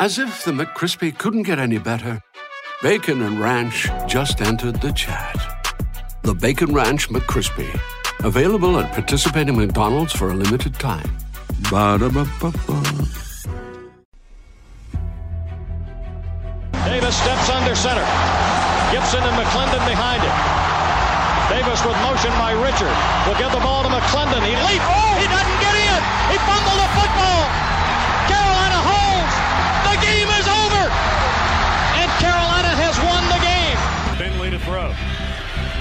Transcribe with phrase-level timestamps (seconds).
[0.00, 2.20] As if the McCrispy couldn't get any better,
[2.82, 5.38] Bacon and Ranch just entered the chat.
[6.22, 7.70] The Bacon Ranch McCrispy,
[8.24, 11.08] available at participating McDonald's for a limited time.
[11.70, 12.82] Ba-da-ba-ba-ba.
[16.84, 18.04] Davis steps under center.
[18.90, 20.36] Gibson and McClendon behind him.
[21.48, 22.92] Davis with motion by Richard.
[23.30, 24.42] Will give the ball to McClendon.
[24.42, 24.84] He leaps.
[24.84, 26.00] Oh, he doesn't get in.
[26.34, 27.33] He fumbled the football.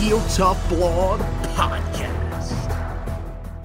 [0.00, 1.20] Heel Tough Blog
[1.54, 2.52] Podcast.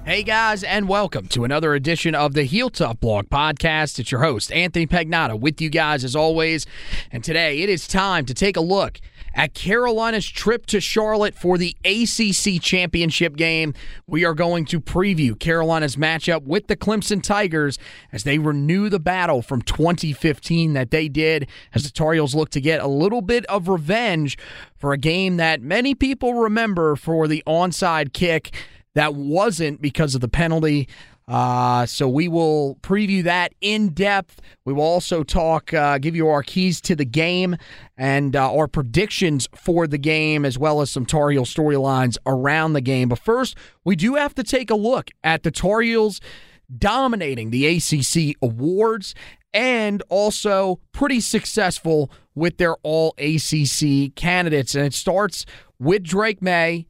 [0.04, 3.98] Hey guys, and welcome to another edition of the Heel Tough Blog Podcast.
[3.98, 6.66] It's your host, Anthony Pagnotta, with you guys as always.
[7.10, 9.00] And today it is time to take a look
[9.36, 13.74] at Carolina's trip to Charlotte for the ACC Championship game.
[14.06, 17.78] We are going to preview Carolina's matchup with the Clemson Tigers
[18.10, 22.50] as they renew the battle from 2015 that they did as the Tar Heels look
[22.50, 24.38] to get a little bit of revenge
[24.74, 28.54] for a game that many people remember for the onside kick
[28.94, 30.88] that wasn't because of the penalty.
[31.28, 34.40] Uh, so we will preview that in depth.
[34.64, 37.56] We will also talk, uh, give you our keys to the game
[37.96, 42.74] and uh, our predictions for the game, as well as some Tar Heel storylines around
[42.74, 43.08] the game.
[43.08, 46.20] But first, we do have to take a look at the Tar Heels
[46.78, 49.14] dominating the ACC awards
[49.52, 54.74] and also pretty successful with their all ACC candidates.
[54.74, 55.46] And it starts
[55.78, 56.86] with Drake Maye,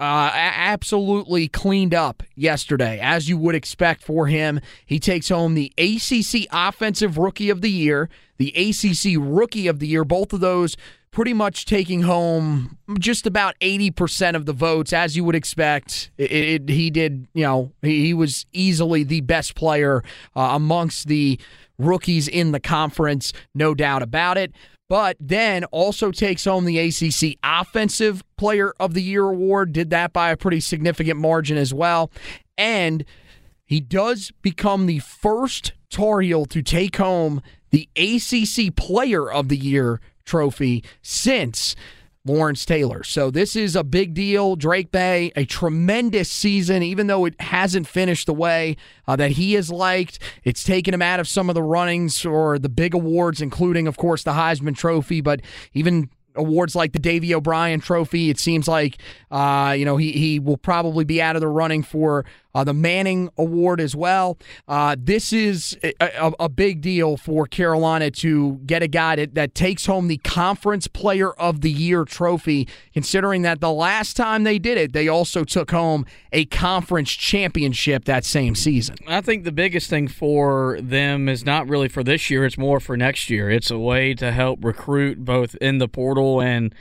[0.00, 4.60] uh, absolutely cleaned up yesterday, as you would expect for him.
[4.84, 9.86] He takes home the ACC Offensive Rookie of the Year, the ACC Rookie of the
[9.86, 10.76] Year, both of those
[11.12, 16.10] pretty much taking home just about 80% of the votes, as you would expect.
[16.18, 20.02] It, it, he did, you know, he, he was easily the best player
[20.34, 21.38] uh, amongst the
[21.78, 24.52] rookies in the conference, no doubt about it
[24.88, 29.72] but then also takes home the ACC Offensive Player of the Year award.
[29.72, 32.10] Did that by a pretty significant margin as well.
[32.58, 33.04] And
[33.64, 37.40] he does become the first Tar Heel to take home
[37.70, 41.74] the ACC Player of the Year trophy since
[42.26, 43.02] Lawrence Taylor.
[43.02, 44.56] So this is a big deal.
[44.56, 48.76] Drake Maye, a tremendous season, even though it hasn't finished the way
[49.06, 50.18] uh, that he has liked.
[50.42, 53.98] It's taken him out of some of the runnings or the big awards, including, of
[53.98, 55.42] course, the Heisman Trophy, but
[55.74, 58.30] even awards like the Davy O'Brien Trophy.
[58.30, 58.98] It seems like
[59.30, 62.24] uh, you know he he will probably be out of the running for
[62.54, 64.38] uh, the Manning Award as well.
[64.68, 69.54] Uh, this is a, a, big deal for Carolina to get a guy that, that
[69.54, 74.58] takes home the Conference Player of the Year trophy, considering that the last time they
[74.58, 78.96] did it, they also took home a conference championship that same season.
[79.06, 82.80] I think the biggest thing for them is not really for this year, it's more
[82.80, 83.50] for next year.
[83.50, 86.74] It's a way to help recruit both in the portal and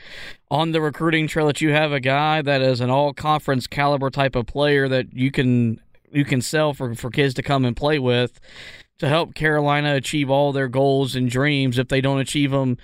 [0.52, 4.10] on the recruiting trail that you have a guy that is an all conference caliber
[4.10, 5.80] type of player that you can
[6.12, 8.40] you can sell for, for kids to come and play with
[9.00, 12.78] to help Carolina achieve all their goals and dreams if they don't achieve them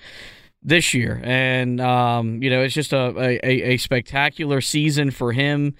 [0.62, 1.22] this year.
[1.24, 5.76] And um, you know, it's just a, a, a spectacular season for him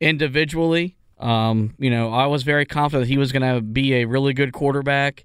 [0.00, 0.96] individually.
[1.24, 4.52] Um, you know, I was very confident he was going to be a really good
[4.52, 5.24] quarterback,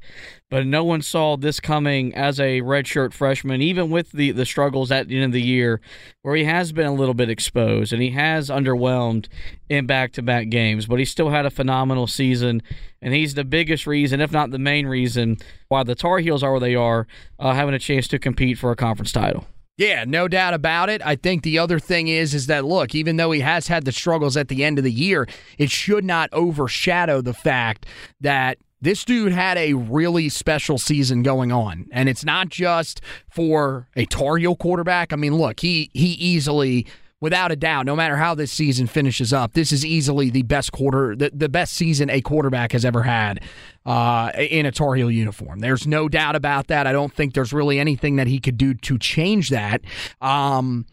[0.50, 4.92] but no one saw this coming as a redshirt freshman, even with the, the struggles
[4.92, 5.82] at the end of the year,
[6.22, 9.28] where he has been a little bit exposed and he has underwhelmed
[9.68, 12.64] in back to back games, but he still had a phenomenal season.
[13.02, 15.36] And he's the biggest reason, if not the main reason,
[15.68, 17.08] why the Tar Heels are where they are,
[17.40, 19.48] uh, having a chance to compete for a conference title.
[19.80, 21.02] Yeah, no doubt about it.
[21.06, 23.94] I think the other thing is is that look, even though he has had the
[23.94, 25.26] struggles at the end of the year,
[25.58, 27.86] it should not overshadow the fact
[28.20, 31.88] that this dude had a really special season going on.
[31.94, 33.00] And it's not just
[33.30, 35.14] for a Tar Heel quarterback.
[35.14, 36.86] I mean, look, he he easily
[37.22, 40.72] without a doubt, no matter how this season finishes up, this is easily the best
[40.72, 43.42] quarter, the, the best season a quarterback has ever had
[43.90, 45.62] uh, in a Tar Heel uniform.
[45.62, 46.86] There's no doubt about that.
[46.86, 49.82] I don't think there's really anything that he could do to change that.
[50.22, 50.86] Um,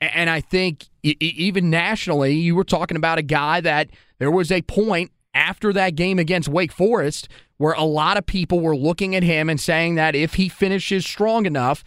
[0.00, 4.62] and I think even nationally, you were talking about a guy that there was a
[4.62, 9.22] point after that game against Wake Forest where a lot of people were looking at
[9.22, 11.84] him and saying that if he finishes strong enough,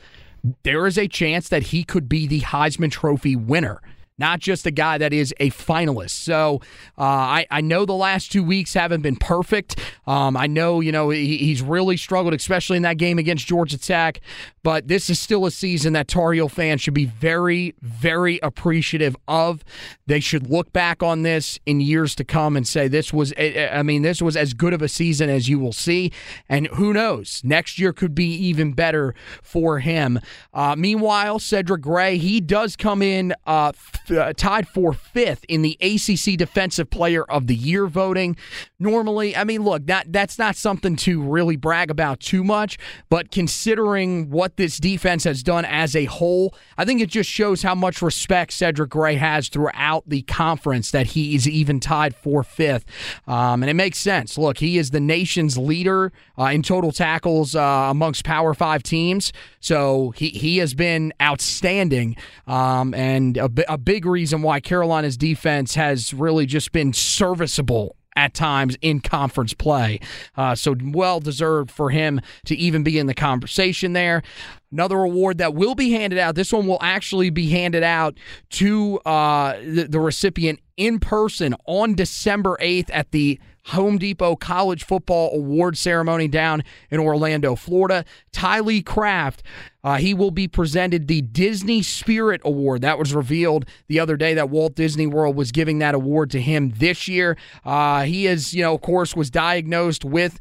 [0.63, 3.81] there is a chance that he could be the Heisman Trophy winner
[4.17, 6.11] not just a guy that is a finalist.
[6.11, 6.61] So
[6.97, 9.79] uh, I, I know the last two weeks haven't been perfect.
[10.05, 13.77] Um, I know, you know, he, he's really struggled, especially in that game against Georgia
[13.77, 14.21] Tech.
[14.63, 19.63] But this is still a season that Tar fans should be very, very appreciative of.
[20.07, 23.83] They should look back on this in years to come and say this was, I
[23.83, 26.11] mean, this was as good of a season as you will see.
[26.47, 30.19] And who knows, next year could be even better for him.
[30.53, 33.73] Uh, meanwhile, Cedric Gray, he does come in uh,
[34.09, 38.37] uh, tied for fifth in the ACC Defensive Player of the Year voting.
[38.79, 42.77] Normally, I mean, look, that that's not something to really brag about too much,
[43.09, 47.63] but considering what this defense has done as a whole, I think it just shows
[47.63, 52.43] how much respect Cedric Gray has throughout the conference that he is even tied for
[52.43, 52.85] fifth.
[53.27, 54.37] Um, and it makes sense.
[54.37, 57.59] Look, he is the nation's leader uh, in total tackles uh,
[57.89, 59.33] amongst Power Five teams.
[59.59, 62.15] So he, he has been outstanding.
[62.47, 68.33] Um, and a, a big reason why Carolina's defense has really just been serviceable at
[68.33, 69.99] times in conference play.
[70.35, 74.21] Uh, so well deserved for him to even be in the conversation there.
[74.71, 76.35] Another award that will be handed out.
[76.35, 78.17] This one will actually be handed out
[78.51, 84.83] to uh, the, the recipient in person on December 8th at the Home Depot College
[84.83, 88.03] Football Award Ceremony down in Orlando, Florida.
[88.33, 89.41] Tylee Craft,
[89.83, 92.81] uh, he will be presented the Disney Spirit Award.
[92.81, 96.41] That was revealed the other day that Walt Disney World was giving that award to
[96.41, 97.37] him this year.
[97.63, 100.39] Uh, he is, you know, of course, was diagnosed with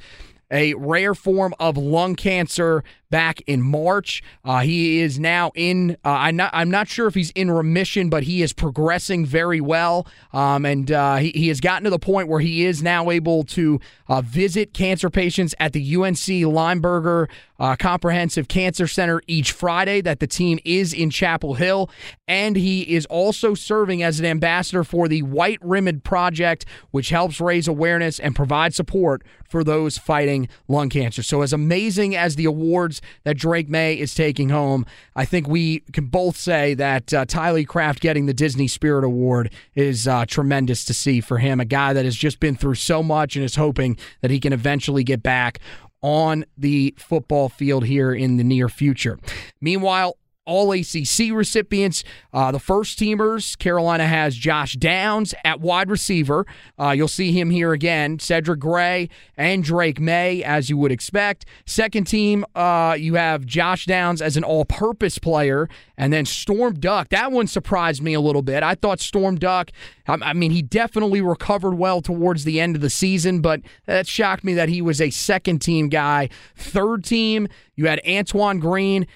[0.51, 4.23] a rare form of lung cancer back in March.
[4.45, 5.93] Uh, he is now in.
[6.05, 6.51] Uh, I'm not.
[6.53, 10.91] I'm not sure if he's in remission, but he is progressing very well, um, and
[10.91, 13.79] uh, he, he has gotten to the point where he is now able to
[14.09, 17.29] uh, visit cancer patients at the UNC Lineberger
[17.61, 20.01] uh, Comprehensive Cancer Center each Friday.
[20.01, 21.91] That the team is in Chapel Hill,
[22.27, 27.41] and he is also serving as an ambassador for the White Ribbon Project, which helps
[27.41, 29.23] raise awareness and provide support
[29.53, 31.23] for those fighting lung cancer.
[31.23, 35.81] So, as amazing as the awards that Drake Maye is taking home, I think we
[35.93, 40.85] can both say that uh, Tylee Craft getting the Disney Spirit Award is uh, tremendous
[40.87, 41.61] to see for him.
[41.61, 44.53] A guy that has just been through so much and is hoping that he can
[44.53, 45.59] eventually get back
[46.03, 49.19] on the football field here in the near future.
[49.61, 52.03] Meanwhile, all ACC recipients.
[52.33, 56.47] Uh, the first teamers, Carolina has Josh Downs at wide receiver.
[56.79, 58.19] Uh, you'll see him here again.
[58.19, 61.45] Cedric Gray and Drake Maye, as you would expect.
[61.67, 65.69] Second team, uh, you have Josh Downs as an all purpose player.
[65.97, 67.11] And then Storm Duck.
[67.11, 68.65] That one surprised me a little bit.
[68.65, 69.71] I thought Storm Duck,
[70.09, 74.09] I, I mean, he definitely recovered well towards the end of the season, but that
[74.09, 76.29] shocked me that he was a second team guy.
[76.57, 79.07] Third team, you had Antoine Green.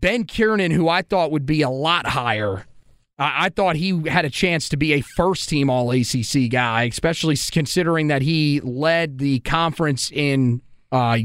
[0.00, 2.66] Ben Kiernan, who I thought would be a lot higher.
[3.16, 7.36] I thought he had a chance to be a first team All ACC guy, especially
[7.52, 11.18] considering that he led the conference in uh,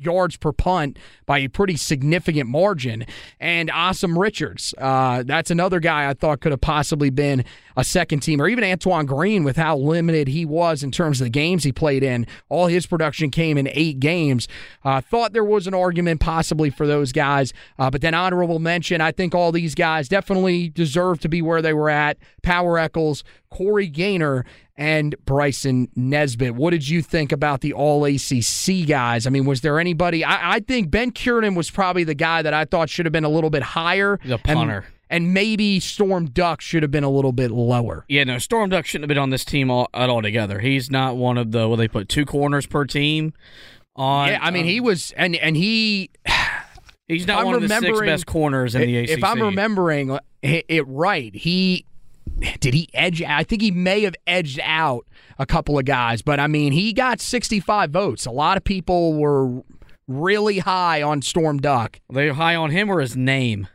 [0.00, 3.04] yards per punt by a pretty significant margin.
[3.40, 7.44] And Asim Richards, uh, that's another guy I thought could have possibly been
[7.76, 11.26] a second team, or even Antoine Green with how limited he was in terms of
[11.26, 12.26] the games he played in.
[12.48, 14.46] All his production came in eight games.
[14.84, 19.00] Uh, thought there was an argument possibly for those guys, uh, but then honorable mention.
[19.00, 22.18] I think all these guys definitely deserve to be where they were at.
[22.42, 24.44] Power Echols, Corey Gaynor,
[24.76, 26.54] and Bryson Nesbitt.
[26.54, 29.26] What did you think about the All ACC guys?
[29.26, 30.24] I mean, was there anybody?
[30.24, 33.24] I, I think Ben Kiernan was probably the guy that I thought should have been
[33.24, 34.18] a little bit higher.
[34.24, 34.86] The punter.
[35.10, 38.04] And, and maybe Storm Duck should have been a little bit lower.
[38.08, 40.60] Yeah, no, Storm Duck shouldn't have been on this team all, at all together.
[40.60, 43.34] He's not one of the, well, they put two corners per team
[43.94, 44.28] on.
[44.28, 46.10] Yeah, I mean, um, he was, and and he.
[47.08, 49.10] he's not I'm one of the six best corners in the ACC.
[49.10, 51.84] If I'm remembering it right, he
[52.60, 53.22] did he edge.
[53.22, 55.06] I think he may have edged out
[55.38, 58.26] a couple of guys, but I mean, he got 65 votes.
[58.26, 59.62] A lot of people were
[60.08, 62.00] really high on Storm Duck.
[62.12, 63.68] they high on him or his name.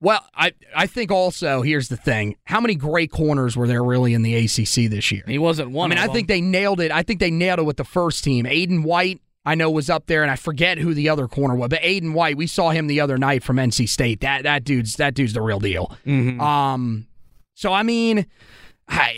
[0.00, 4.14] Well, I I think also here's the thing: how many great corners were there really
[4.14, 5.22] in the ACC this year?
[5.26, 5.92] He wasn't one.
[5.92, 6.14] I mean, I them.
[6.14, 6.90] think they nailed it.
[6.90, 8.44] I think they nailed it with the first team.
[8.46, 11.68] Aydan White, I know, was up there, and I forget who the other corner was.
[11.68, 14.20] But Aydan White, we saw him the other night from NC State.
[14.22, 15.96] That that dude's that dude's the real deal.
[16.06, 17.06] Um,
[17.54, 18.26] so I mean,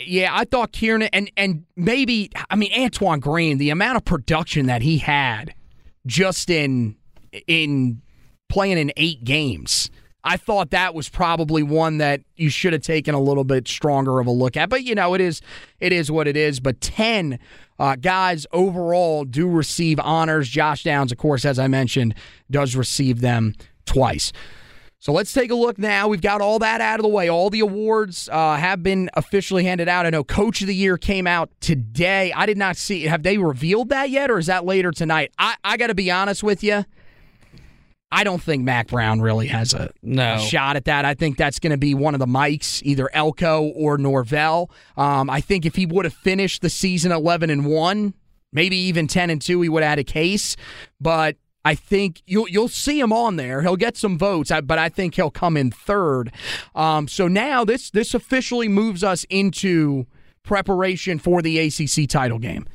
[0.06, 4.66] yeah, I thought Kiernan and and maybe I mean Antoine Green, the amount of production
[4.66, 5.54] that he had
[6.06, 6.96] just in
[7.46, 8.02] in
[8.48, 9.90] playing in eight games.
[10.26, 14.20] I thought that was probably one that you should have taken a little bit stronger
[14.20, 14.70] of a look at.
[14.70, 15.42] But you know, it is
[15.80, 16.60] it is what it is.
[16.60, 17.38] But ten
[17.78, 20.48] uh, guys overall do receive honors.
[20.48, 22.14] Josh Downs, of course, as I mentioned,
[22.50, 24.32] does receive them twice.
[25.04, 26.08] So let's take a look now.
[26.08, 27.28] We've got all that out of the way.
[27.28, 30.06] All the awards uh, have been officially handed out.
[30.06, 32.32] I know Coach of the Year came out today.
[32.32, 33.02] I did not see.
[33.02, 35.30] Have they revealed that yet, or is that later tonight?
[35.38, 36.87] I, I got to be honest with you.
[38.11, 40.37] I don't think Mack Brown really has a, No.
[40.37, 41.04] a shot at that.
[41.04, 44.70] I think that's going to be one of the mics, either Elko or Norvell.
[44.96, 48.14] Um, I think if he would have finished the season eleven and one,
[48.54, 50.56] maybe even ten and two, he would have had a case.
[50.99, 53.62] But I think you'll you'll see him on there.
[53.62, 56.33] He'll get some votes, but I think he'll come in third.
[56.75, 60.06] Um, so now this this officially moves us into
[60.42, 62.66] preparation for the ACC title game.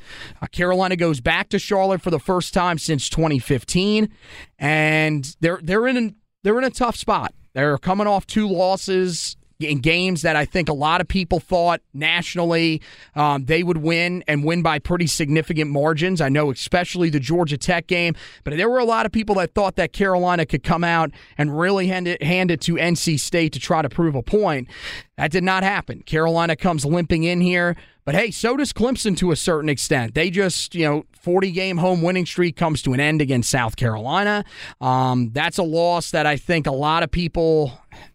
[0.42, 4.10] Uh, Carolina goes back to Charlotte for the first time since 2015,
[4.58, 7.34] and they're they're in they're in a tough spot.
[7.54, 11.82] They're coming off two losses in games that I think a lot of people thought
[11.94, 12.82] nationally
[13.14, 16.22] um, they would win and win by pretty significant margins.
[16.22, 19.54] I know, especially the Georgia Tech game, but there were a lot of people that
[19.54, 23.52] thought that Carolina could come out and really hand it, hand it to NC State
[23.52, 24.70] to try to prove a point.
[25.18, 26.04] That did not happen.
[26.04, 27.76] Carolina comes limping in here,
[28.06, 30.16] but hey, so does Clemson to a certain extent.
[30.16, 33.76] They just, you know, 40 game home winning streak comes to an end against South
[33.76, 34.46] Carolina.
[34.80, 37.74] Um, that's a loss that I think a lot of people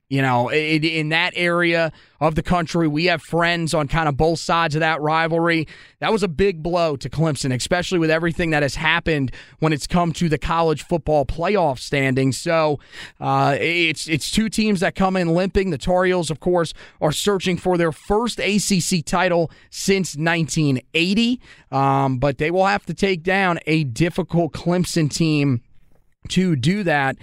[0.09, 4.39] you know, in, that area of the country, we have friends on kind of both
[4.39, 5.67] sides of that rivalry.
[6.01, 9.87] That was a big blow to Clemson, especially with everything that has happened when it's
[9.87, 12.37] come to the college football playoff standings.
[12.37, 12.79] So
[13.19, 15.71] uh, it's it's two teams that come in limping.
[15.71, 21.41] The Tar Heels, of course, are searching for their first ACC title since 1980,
[21.73, 25.63] um, but they will have to take down a difficult Clemson team
[26.29, 27.17] to do that.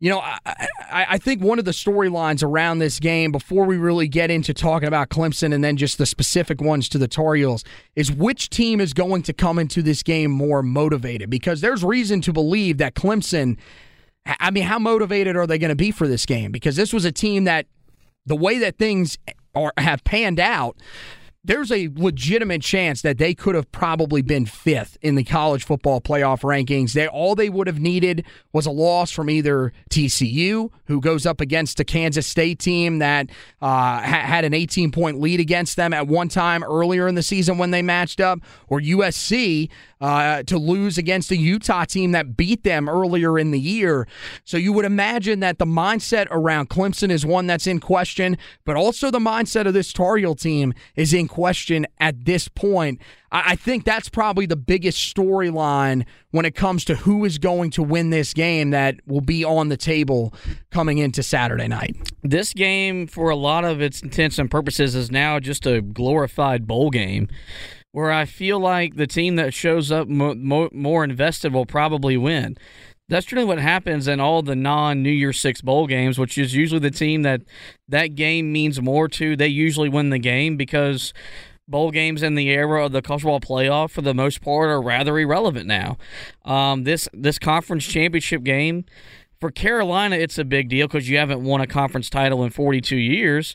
[0.00, 3.76] You know, I, I, I think one of the storylines around this game, before we
[3.76, 7.36] really get into talking about Clemson and then just the specific ones to the Tar
[7.36, 7.64] Heels,
[7.96, 11.30] is which team is going to come into this game more motivated?
[11.30, 13.56] Because there's reason to believe that Clemson,
[14.26, 16.52] I mean, how motivated are they going to be for this game?
[16.52, 17.66] Because this was a team that,
[18.26, 19.16] the way that things
[19.54, 20.76] are have panned out,
[21.44, 26.00] there's a legitimate chance that they could have probably been fifth in the college football
[26.00, 26.94] playoff rankings.
[26.94, 31.40] They all they would have needed was a loss from either TCU, who goes up
[31.42, 33.28] against a Kansas State team that
[33.60, 37.22] uh, ha- had an 18 point lead against them at one time earlier in the
[37.22, 39.68] season when they matched up, or USC
[40.00, 44.06] uh, to lose against a Utah team that beat them earlier in the year.
[44.44, 48.76] So you would imagine that the mindset around Clemson is one that's in question, but
[48.76, 53.00] also the mindset of this Tar Heel team is in question at this point.
[53.32, 57.70] I I think that's probably the biggest storyline when it comes to who is going
[57.70, 60.34] to win this game that will be on the table
[60.72, 61.96] coming into Saturday night.
[62.24, 66.66] This game, for a lot of its intents and purposes, is now just a glorified
[66.66, 67.28] bowl game
[67.94, 72.16] where I feel like the team that shows up mo- mo- more invested will probably
[72.16, 72.56] win.
[73.08, 76.56] That's generally what happens in all the non New Year's Six bowl games, which is
[76.56, 77.42] usually the team that
[77.86, 79.36] that game means more to.
[79.36, 81.14] They usually win the game because
[81.68, 84.82] bowl games in the era of the college football playoff, for the most part, are
[84.82, 85.96] rather irrelevant now.
[86.44, 88.86] Um, this this conference championship game
[89.38, 92.96] for Carolina, it's a big deal because you haven't won a conference title in 42
[92.96, 93.54] years.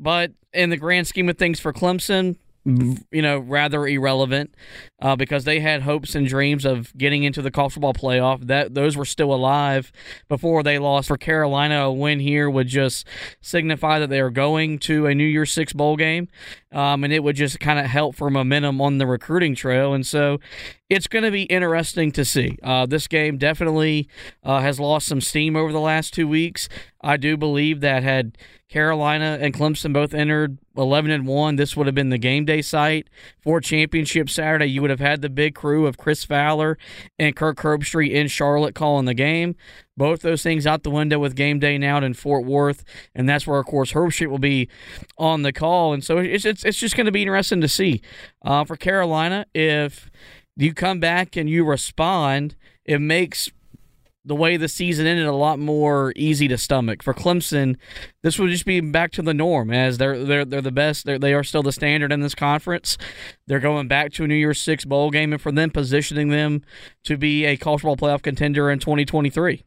[0.00, 4.54] But in the grand scheme of things for Clemson, you know, rather irrelevant
[5.00, 8.46] uh, because they had hopes and dreams of getting into the college football playoff.
[8.46, 9.90] That those were still alive
[10.28, 11.08] before they lost.
[11.08, 13.06] For Carolina, a win here would just
[13.40, 16.28] signify that they are going to a New Year's Six bowl game,
[16.72, 19.92] um, and it would just kind of help for momentum on the recruiting trail.
[19.92, 20.38] And so
[20.88, 22.58] it's going to be interesting to see.
[22.62, 24.08] Uh, this game definitely
[24.44, 26.68] uh, has lost some steam over the last two weeks.
[27.00, 28.36] I do believe that had
[28.68, 32.62] Carolina and Clemson both entered 11 and 1, this would have been the game day
[32.62, 33.08] site
[33.40, 34.66] for championship Saturday.
[34.66, 36.78] You would have had the big crew of Chris Fowler
[37.18, 39.56] and Kirk Herbstreit in Charlotte calling the game.
[40.00, 43.46] Both those things out the window with game day now in Fort Worth, and that's
[43.46, 44.66] where, of course, Herbstreit will be
[45.18, 45.92] on the call.
[45.92, 48.00] And so it's it's, it's just going to be interesting to see
[48.42, 50.10] uh, for Carolina if
[50.56, 52.56] you come back and you respond.
[52.86, 53.50] It makes
[54.24, 57.76] the way the season ended a lot more easy to stomach for Clemson.
[58.22, 61.04] This would just be back to the norm as they're they're they're the best.
[61.04, 62.96] They're, they are still the standard in this conference.
[63.48, 66.62] They're going back to a New Year's Six bowl game, and for them positioning them
[67.04, 69.62] to be a college ball playoff contender in 2023.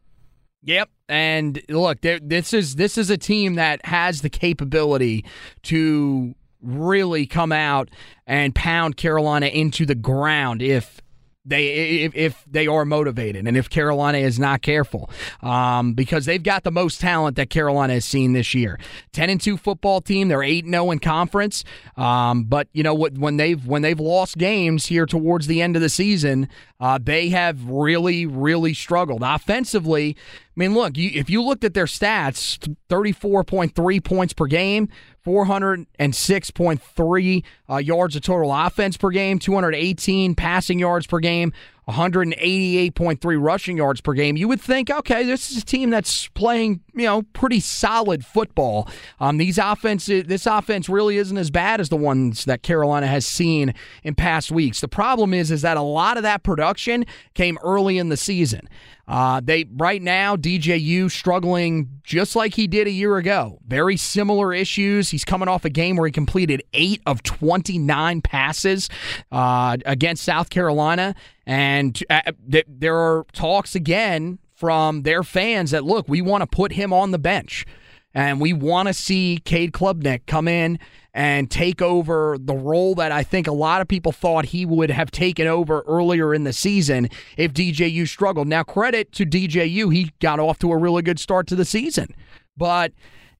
[0.64, 0.88] Yep.
[1.08, 5.24] And look, this is this is a team that has the capability
[5.64, 7.90] to really come out
[8.26, 11.02] and pound Carolina into the ground if
[11.44, 11.66] they
[12.04, 15.10] if, if they are motivated and if Carolina is not careful
[15.42, 18.78] um, because they've got the most talent that Carolina has seen this year
[19.12, 21.64] 10 and 2 football team they're 8 0 in conference
[21.96, 25.76] um, but you know what when they've when they've lost games here towards the end
[25.76, 26.48] of the season
[26.80, 30.16] uh, they have really really struggled offensively
[30.56, 34.88] I mean, look, you, if you looked at their stats, 34.3 points per game,
[35.26, 41.52] 406.3 uh, yards of total offense per game, 218 passing yards per game,
[41.88, 44.36] 188.3 rushing yards per game.
[44.36, 48.88] You would think, okay, this is a team that's playing, you know, pretty solid football.
[49.20, 53.26] Um, these offense, this offense really isn't as bad as the ones that Carolina has
[53.26, 54.80] seen in past weeks.
[54.80, 58.68] The problem is, is that a lot of that production came early in the season.
[59.06, 63.58] Uh, they right now DJU struggling just like he did a year ago.
[63.66, 65.10] Very similar issues.
[65.10, 68.88] He's coming off a game where he completed eight of 29 passes
[69.30, 71.14] uh, against South Carolina,
[71.46, 76.46] and uh, th- there are talks again from their fans that look, we want to
[76.46, 77.66] put him on the bench,
[78.14, 80.78] and we want to see Cade Klubnik come in
[81.12, 84.90] and take over the role that I think a lot of people thought he would
[84.90, 88.48] have taken over earlier in the season if DJU struggled.
[88.48, 92.14] Now, credit to DJU, he got off to a really good start to the season,
[92.56, 92.92] but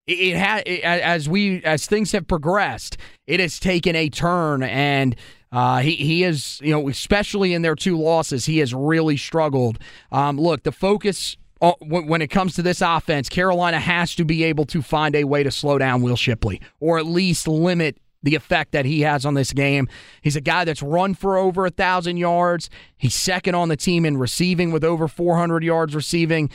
[0.06, 2.96] it had as we as things have progressed,
[3.26, 5.16] it has taken a turn and.
[5.54, 9.78] Uh, he he is you know especially in their two losses he has really struggled.
[10.10, 14.42] Um, look, the focus uh, when it comes to this offense, Carolina has to be
[14.44, 18.34] able to find a way to slow down Will Shipley or at least limit the
[18.34, 19.88] effect that he has on this game.
[20.22, 22.68] He's a guy that's run for over a thousand yards.
[22.96, 26.50] He's second on the team in receiving with over 400 yards receiving.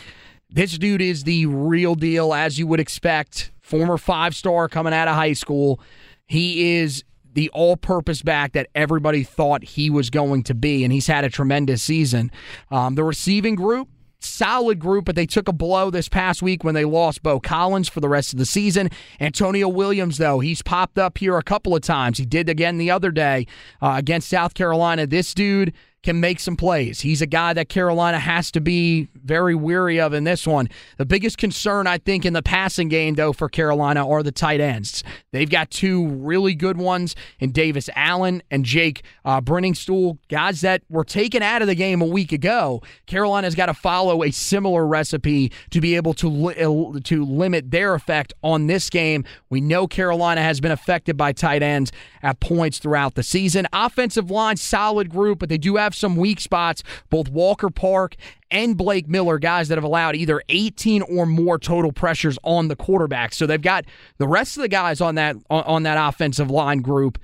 [0.50, 3.52] This dude is the real deal, as you would expect.
[3.62, 5.80] Former five star coming out of high school.
[6.26, 10.92] He is the all purpose back that everybody thought he was going to be, and
[10.92, 12.32] he's had a tremendous season.
[12.72, 13.88] Um, the receiving group,
[14.20, 17.88] solid group, but they took a blow this past week when they lost Beaux Collins
[17.90, 18.90] for the rest of the season.
[19.20, 22.18] Antonio Williams, though, he's popped up here a couple of times.
[22.18, 23.48] He did again the other day
[23.82, 25.08] uh, against South Carolina.
[25.08, 27.02] This dude can make some plays.
[27.02, 30.70] He's a guy that Carolina has to be very weary of in this one.
[30.98, 34.62] The biggest concern, I think, in the passing game, though, for Carolina are the tight
[34.62, 35.04] ends.
[35.32, 40.84] They've got two really good ones in Davis Allen and Jake uh, Briningstool, guys that
[40.90, 42.82] were taken out of the game a week ago.
[43.06, 47.72] Carolina's got to follow a similar recipe to be able to li- uh, to limit
[47.72, 49.26] their effect on this game.
[49.50, 53.68] We know Carolina has been affected by tight ends at points throughout the season.
[53.74, 56.84] Offensive line, solid group, but they do have have some weak spots.
[57.10, 58.16] Both Walker Park
[58.52, 62.76] and Blake Miller, guys that have allowed either 18 or more total pressures on the
[62.76, 63.34] quarterback.
[63.34, 63.86] So they've got
[64.18, 67.18] the rest of the guys on that on that offensive line group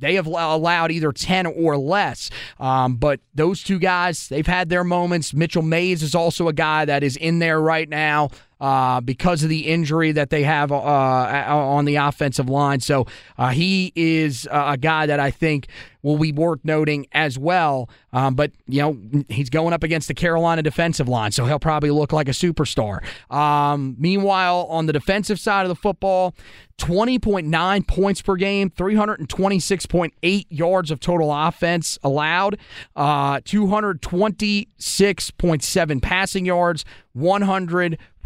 [0.00, 2.30] they have allowed either 10 or less.
[2.60, 5.34] Um, but those two guys, they've had their moments.
[5.34, 9.48] Mitchell Mayes is also a guy that is in there right now uh, because of
[9.48, 12.80] the injury that they have uh, on the offensive line.
[12.80, 15.68] So uh, he is a guy that I think
[16.02, 17.88] will be worth noting as well.
[18.12, 21.90] Um, but, you know, he's going up against the Carolina defensive line, so he'll probably
[21.90, 23.02] look like a superstar.
[23.30, 26.34] Um, meanwhile, on the defensive side of the football,
[26.78, 32.58] 20.9 points per game, 326.8 yards of total offense allowed,
[32.94, 36.84] uh, 226.7 passing yards,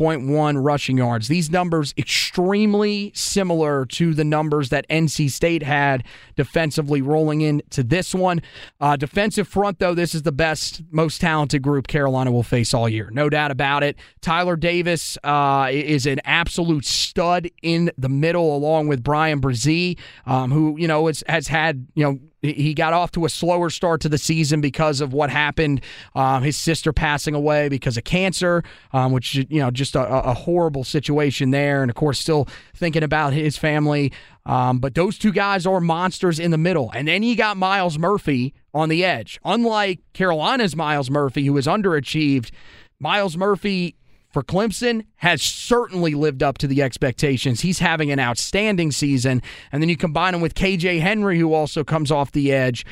[0.03, 1.29] 100.1 rushing yards.
[1.29, 6.05] These numbers extremely similar to the numbers that NC State had
[6.37, 8.43] defensively rolling into this one.
[8.81, 12.89] Uh, defensive front, though, this is the best, most talented group Carolina will face all
[12.89, 13.11] year.
[13.13, 13.97] No doubt about it.
[14.21, 20.51] Tyler Davis uh, is an absolute stud in the middle, along with Bryan Bresee, um,
[20.51, 24.09] who, you know, has had, you know, he got off to a slower start to
[24.09, 25.81] the season because of what happened.
[26.15, 30.35] Um, his sister passing away because of cancer, um, which you know just a, a,
[30.35, 34.13] horrible situation there, and of course still thinking about his family.
[34.45, 37.97] Um, but those two guys are monsters in the middle, and then you got Myles
[37.97, 39.39] Murphy on the edge.
[39.45, 42.51] Unlike Carolina's Myles Murphy, who was underachieved,
[42.99, 43.95] Myles Murphy
[44.33, 47.61] for Clemson has certainly lived up to the expectations.
[47.61, 49.43] He's having an outstanding season.
[49.71, 52.85] And then you combine him with KJ Henry, who also comes off the edge.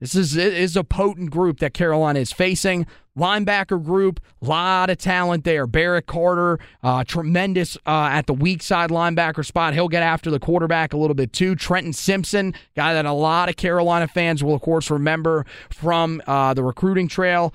[0.00, 2.86] This is, is a potent group that Carolina is facing.
[3.18, 5.66] Linebacker group, lot of talent there.
[5.66, 9.74] Barrett Carter, uh, tremendous uh, at the weak side linebacker spot.
[9.74, 11.54] He'll get after the quarterback a little bit too.
[11.54, 16.54] Trenton Simpson, guy that a lot of Carolina fans will, of course, remember from uh,
[16.54, 17.52] the recruiting trail.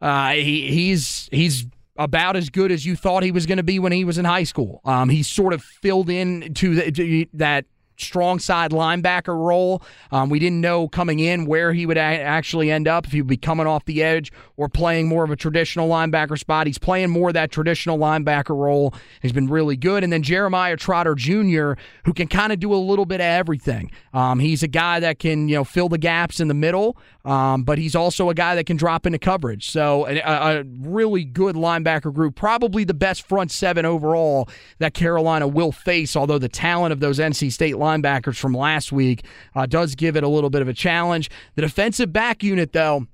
[0.00, 1.66] Uh, he, he's he's
[2.00, 4.24] about as good as you thought he was going to be when he was in
[4.24, 4.80] high school.
[4.84, 7.66] Um, he sort of filled in to, the, to that
[8.00, 9.82] strong side linebacker role.
[10.10, 13.20] Um, we didn't know coming in where he would a- actually end up, if he
[13.20, 16.66] would be coming off the edge or playing more of a traditional linebacker spot.
[16.66, 18.94] He's playing more of that traditional linebacker role.
[19.22, 20.02] He's been really good.
[20.02, 21.72] And then Jeremiah Trotter Jr.,
[22.04, 23.90] who can kind of do a little bit of everything.
[24.14, 27.64] Um, he's a guy that can, you know, fill the gaps in the middle, um,
[27.64, 29.70] but he's also a guy that can drop into coverage.
[29.70, 35.46] So a, a really good linebacker group, probably the best front seven overall that Carolina
[35.48, 39.66] will face, although the talent of those NC State linebackers linebackers from last week uh,
[39.66, 41.30] does give it a little bit of a challenge.
[41.54, 43.06] The defensive back unit, though,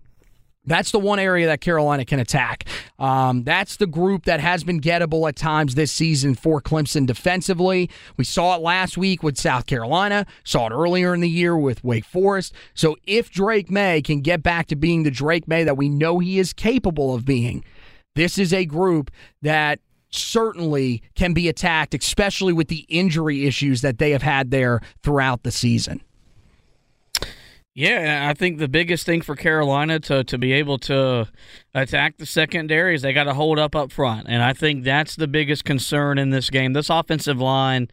[0.66, 2.64] that's the one area that Carolina can attack.
[2.98, 7.90] Um, that's the group that has been gettable at times this season for Clemson defensively.
[8.16, 11.84] We saw it last week with South Carolina, saw it earlier in the year with
[11.84, 12.52] Wake Forest.
[12.74, 16.18] So if Drake Maye can get back to being the Drake Maye that we know
[16.18, 17.64] he is capable of being,
[18.14, 19.10] this is a group
[19.42, 24.80] that certainly can be attacked, especially with the injury issues that they have had there
[25.02, 26.00] throughout the season.
[27.78, 31.28] Yeah, I think the biggest thing for Carolina to, to be able to
[31.74, 34.28] attack the secondary is they got to hold up up front.
[34.30, 36.72] And I think that's the biggest concern in this game.
[36.72, 37.88] This offensive line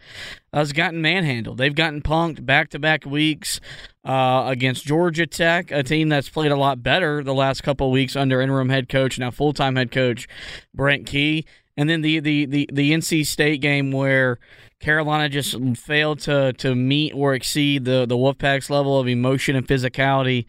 [0.53, 1.57] has gotten manhandled.
[1.57, 3.59] They've gotten punked back to back weeks
[4.05, 8.15] uh, against Georgia Tech, a team that's played a lot better the last couple weeks
[8.15, 10.29] under interim head coach, now full time head coach
[10.73, 11.43] Brent Key
[11.75, 14.39] and then the the the, the NC State game where
[14.83, 19.65] Carolina just failed to to meet or exceed the the Wolfpack's level of emotion and
[19.65, 20.45] physicality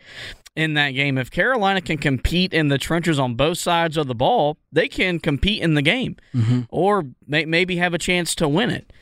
[0.56, 1.18] in that game.
[1.18, 5.20] If Carolina can compete in the trenches on both sides of the ball, they can
[5.20, 6.62] compete in the game, mm-hmm.
[6.68, 8.92] or may, maybe have a chance to win it.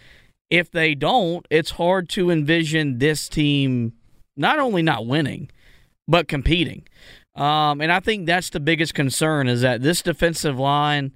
[0.50, 3.94] If they don't, it's hard to envision this team
[4.36, 5.50] not only not winning,
[6.06, 6.86] but competing.
[7.34, 11.12] Um, and I think that's the biggest concern is that this defensive line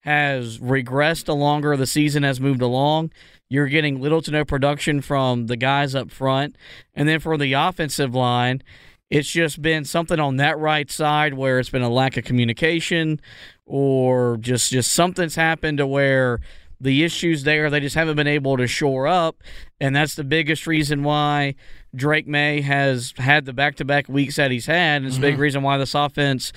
[0.00, 3.12] has regressed the longer the season has moved along.
[3.52, 6.56] You're getting little to no production from the guys up front.
[6.94, 8.62] And then for the offensive line,
[9.10, 13.20] it's just been something on that right side where it's been a lack of communication
[13.66, 16.40] or just just something's happened to where
[16.80, 19.42] the issues there they just haven't been able to shore up
[19.78, 21.54] and that's the biggest reason why
[21.94, 25.24] Drake Maye has had the back-to-back weeks that he's had and it's mm-hmm.
[25.24, 25.42] a big mm-hmm.
[25.42, 26.50] reason why this offense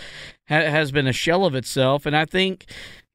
[0.47, 2.65] ha- has been a shell of itself and I think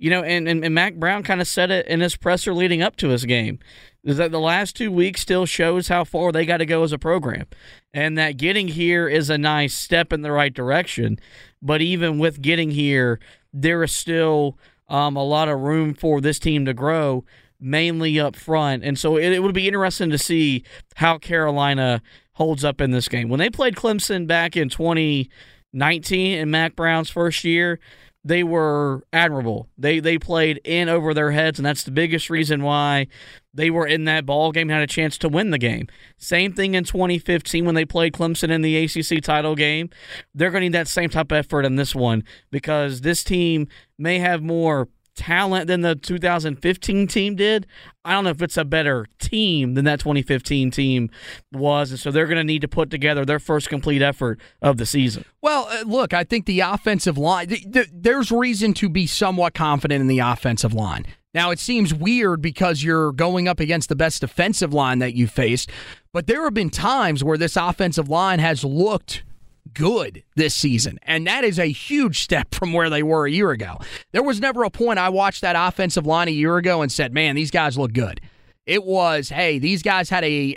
[0.00, 2.80] you know, and, and, and Mack Brown kind of said it in his presser leading
[2.80, 3.58] up to his game.
[4.02, 6.90] Is that the last two weeks still shows how far they got to go as
[6.90, 7.46] a program,
[7.92, 11.20] and that getting here is a nice step in the right direction.
[11.60, 13.20] But even with getting here,
[13.52, 14.56] there is still
[14.88, 17.26] um, a lot of room for this team to grow,
[17.60, 18.82] mainly up front.
[18.82, 22.00] And so it, it would be interesting to see how Carolina
[22.32, 23.28] holds up in this game.
[23.28, 27.78] When they played Clemson back in 2019 in Mack Brown's first year,
[28.22, 29.68] they were admirable.
[29.78, 33.06] They they played in over their heads, and that's the biggest reason why
[33.54, 35.88] they were in that ball game and had a chance to win the game.
[36.18, 39.88] Same thing in 2015 when they played Clemson in the ACC title game.
[40.34, 43.68] They're going to need that same type of effort in this one because this team
[43.98, 44.88] may have more
[45.20, 47.66] talent than the 2015 team did.
[48.06, 51.10] I don't know if it's a better team than that 2015 team
[51.52, 51.90] was.
[51.90, 54.86] And so they're going to need to put together their first complete effort of the
[54.86, 55.26] season.
[55.42, 59.52] Well, uh, look, I think the offensive line, th- th- there's reason to be somewhat
[59.52, 61.04] confident in the offensive line.
[61.34, 65.28] Now, it seems weird because you're going up against the best defensive line that you
[65.28, 65.70] faced,
[66.12, 69.22] but there have been times where this offensive line has looked
[69.74, 70.98] good this season.
[71.02, 73.78] And that is a huge step from where they were a year ago.
[74.12, 77.12] There was never a point I watched that offensive line a year ago and said,
[77.12, 78.20] man, these guys look good.
[78.66, 80.54] It was, hey, these guys had a,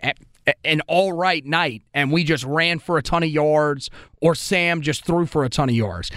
[0.64, 3.90] an all right night and we just ran for a ton of yards
[4.22, 6.12] or Sam just threw for a ton of yards.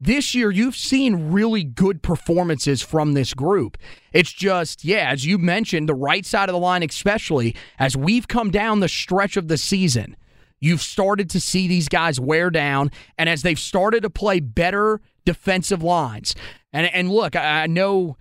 [0.00, 3.78] This year, you've seen really good performances from this group.
[4.12, 8.28] It's just, yeah, as you mentioned, the right side of the line, especially as we've
[8.28, 10.16] come down the stretch of the season,
[10.64, 12.90] you've started to see these guys wear down.
[13.18, 16.34] And as they've started to play better defensive lines,
[16.72, 18.16] and, and look, I know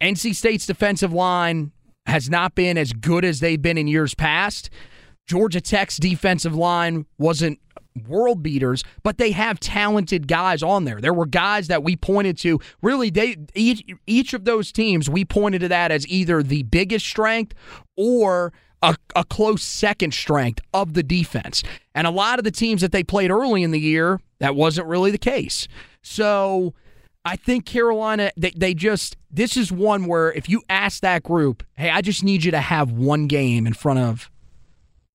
[0.00, 1.72] NC State's defensive line
[2.06, 4.68] has not been as good as they've been in years past.
[5.26, 7.58] Georgia Tech's defensive line wasn't
[8.06, 11.00] world beaters, but they have talented guys on there.
[11.00, 12.60] There were guys that we pointed to.
[12.82, 17.06] Really, they each each of those teams we pointed to that as either the biggest
[17.06, 17.54] strength
[17.96, 21.62] or a, a close second strength of the defense.
[21.94, 24.86] And a lot of the teams that they played early in the year, that wasn't
[24.86, 25.66] really the case.
[26.02, 26.74] So
[27.24, 31.64] I think Carolina, they, they just, this is one where if you ask that group,
[31.76, 34.30] hey, I just need you to have one game in front of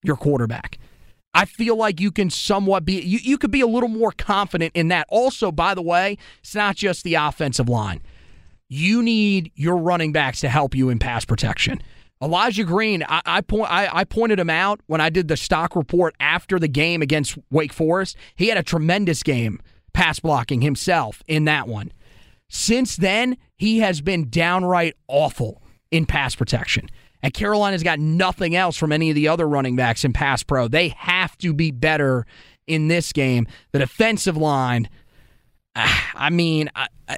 [0.03, 0.77] your quarterback.
[1.33, 4.73] I feel like you can somewhat be you, you could be a little more confident
[4.75, 5.07] in that.
[5.09, 8.01] Also, by the way, it's not just the offensive line.
[8.69, 11.81] You need your running backs to help you in pass protection.
[12.21, 15.75] Elijah Green, I, I point I, I pointed him out when I did the stock
[15.75, 18.15] report after the game against Wake Forest.
[18.35, 19.59] He had a tremendous game
[19.93, 21.91] pass blocking himself in that one.
[22.49, 26.89] Since then, he has been downright awful in pass protection.
[27.21, 30.67] And Carolina's got nothing else from any of the other running backs in pass pro.
[30.67, 32.25] They have to be better
[32.67, 33.47] in this game.
[33.71, 34.89] The defensive line,
[35.75, 37.17] ah, I mean, I, I,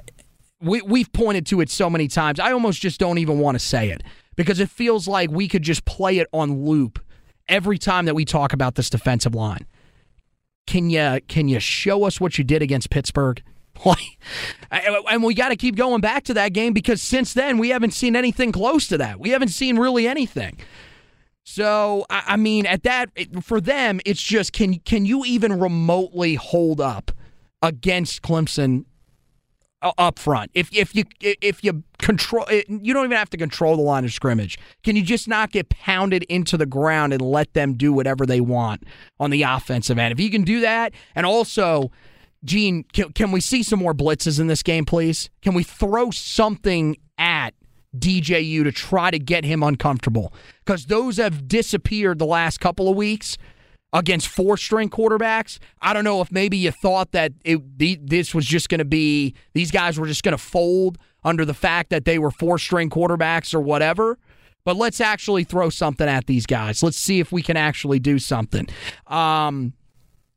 [0.60, 2.38] we, we've pointed to it so many times.
[2.38, 4.02] I almost just don't even want to say it
[4.36, 6.98] because it feels like we could just play it on loop
[7.48, 9.66] every time that we talk about this defensive line.
[10.66, 13.42] Can you can you show us what you did against Pittsburgh?
[15.08, 17.92] And we got to keep going back to that game because since then we haven't
[17.92, 19.20] seen anything close to that.
[19.20, 20.58] We haven't seen really anything.
[21.44, 23.10] So I mean, at that
[23.42, 27.12] for them, it's just can can you even remotely hold up
[27.62, 28.86] against Clemson
[29.80, 30.50] uh, up front?
[30.54, 34.04] If if you if you control, eh, you don't even have to control the line
[34.04, 34.58] of scrimmage.
[34.82, 38.40] Can you just not get pounded into the ground and let them do whatever they
[38.40, 38.84] want
[39.18, 40.12] on the offensive end?
[40.12, 41.90] If you can do that, and also
[42.44, 45.28] Gene, can, can we see some more blitzes in this game, please?
[45.42, 47.54] Can we throw something at
[47.98, 50.32] DJU to try to get him uncomfortable?
[50.64, 53.36] Because those have disappeared the last couple of weeks
[53.92, 55.58] against four string quarterbacks.
[55.80, 57.60] I don't know if maybe you thought that it,
[58.06, 61.52] this was just going to be, these guys were just going to fold under the
[61.52, 64.18] fact that they were four string quarterbacks or whatever.
[64.64, 66.82] But let's actually throw something at these guys.
[66.82, 68.66] Let's see if we can actually do something.
[69.06, 69.74] Um,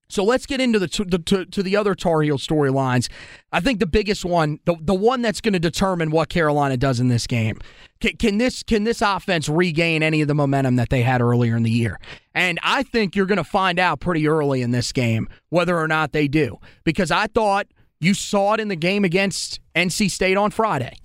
[0.10, 3.10] so let's get into the to, to the other Tar Heel storylines.
[3.52, 7.00] I think the biggest one, the, the one that's going to determine what Carolina does
[7.00, 7.60] in this game.
[8.02, 11.56] Can, can, this can this offense regain any of the momentum that they had earlier
[11.56, 12.00] in the year?
[12.34, 15.88] And I think you're going to find out pretty early in this game whether or
[15.88, 16.58] not they do.
[16.84, 17.68] Because I thought
[18.00, 20.98] you saw it in the game against NC State on Friday.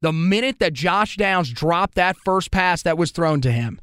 [0.00, 3.80] The minute that Josh Downs dropped that first pass that was thrown to him,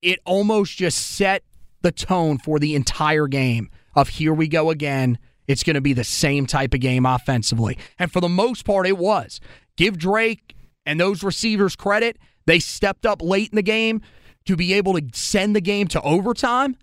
[0.00, 1.42] it almost just set
[1.82, 5.18] the tone for the entire game of here we go again.
[5.48, 7.78] It's going to be the same type of game offensively.
[7.98, 9.40] And for the most part, it was.
[9.76, 10.54] Give Drake
[10.86, 12.18] and those receivers credit.
[12.46, 14.02] They stepped up late in the game
[14.46, 16.76] to be able to send the game to overtime.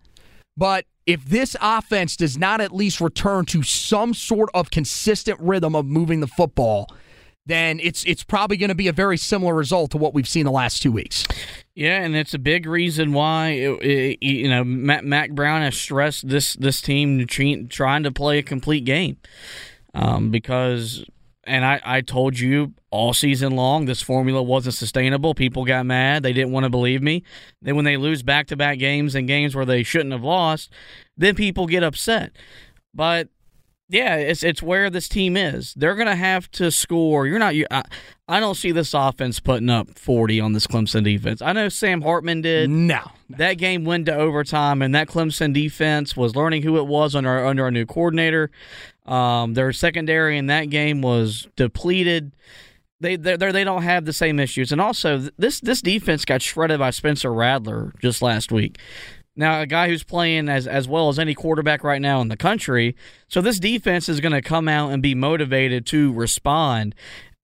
[0.57, 5.75] But if this offense does not at least return to some sort of consistent rhythm
[5.75, 6.93] of moving the football,
[7.45, 10.45] then it's it's probably going to be a very similar result to what we've seen
[10.45, 11.25] the last two weeks.
[11.75, 15.77] Yeah, and it's a big reason why it, it, you know Mack, Mack, Brown has
[15.77, 19.17] stressed this this team trying to play a complete game
[19.93, 21.05] um, because,
[21.47, 25.33] and I, I told you all season long this formula wasn't sustainable.
[25.33, 27.23] People got mad; they didn't want to believe me.
[27.61, 30.71] Then when they lose back to back games and games where they shouldn't have lost,
[31.15, 32.35] then people get upset.
[32.93, 33.29] But
[33.89, 35.73] yeah, it's it's where this team is.
[35.75, 37.25] They're gonna have to score.
[37.25, 37.55] You're not.
[37.55, 37.83] You, I,
[38.27, 41.41] I don't see this offense putting up 40 on this Clemson defense.
[41.41, 42.69] I know Sam Hartman did.
[42.69, 43.37] No, no.
[43.37, 47.45] that game went to overtime, and that Clemson defense was learning who it was under
[47.45, 48.51] under a new coordinator.
[49.07, 52.35] Um, their secondary in that game was depleted.
[52.99, 56.79] They they they don't have the same issues, and also this this defense got shredded
[56.79, 58.79] by Spencer Rattler just last week.
[59.35, 62.37] Now, a guy who's playing as as well as any quarterback right now in the
[62.37, 62.95] country.
[63.27, 66.95] So this defense is going to come out and be motivated to respond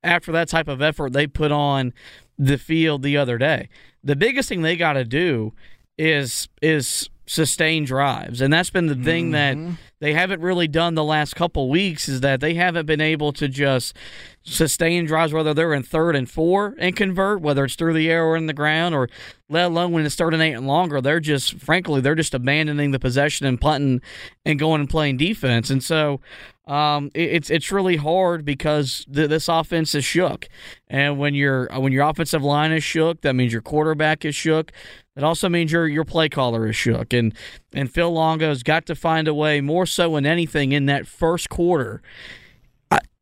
[0.03, 1.93] after that type of effort they put on
[2.37, 3.69] the field the other day.
[4.03, 5.53] The biggest thing they got to do
[5.97, 8.41] is is sustain drives.
[8.41, 9.69] And that's been the thing Mm-hmm.
[9.69, 13.31] that they haven't really done the last couple weeks is that they haven't been able
[13.33, 13.95] to just
[14.43, 18.25] sustain drives, whether they're in third and four and convert, whether it's through the air
[18.25, 19.07] or in the ground, or
[19.49, 20.99] let alone when it's third and eight and longer.
[20.99, 24.01] They're just, frankly, they're just abandoning the possession and punting
[24.45, 25.69] and going and playing defense.
[25.69, 26.19] And so
[26.67, 30.47] um, it- it's it's really hard because th- this offense is shook,
[30.87, 34.71] and when your when your offensive line is shook, that means your quarterback is shook.
[35.15, 37.33] It also means your your play caller is shook, and
[37.73, 41.49] and Phil Longo's got to find a way more so than anything in that first
[41.49, 42.01] quarter.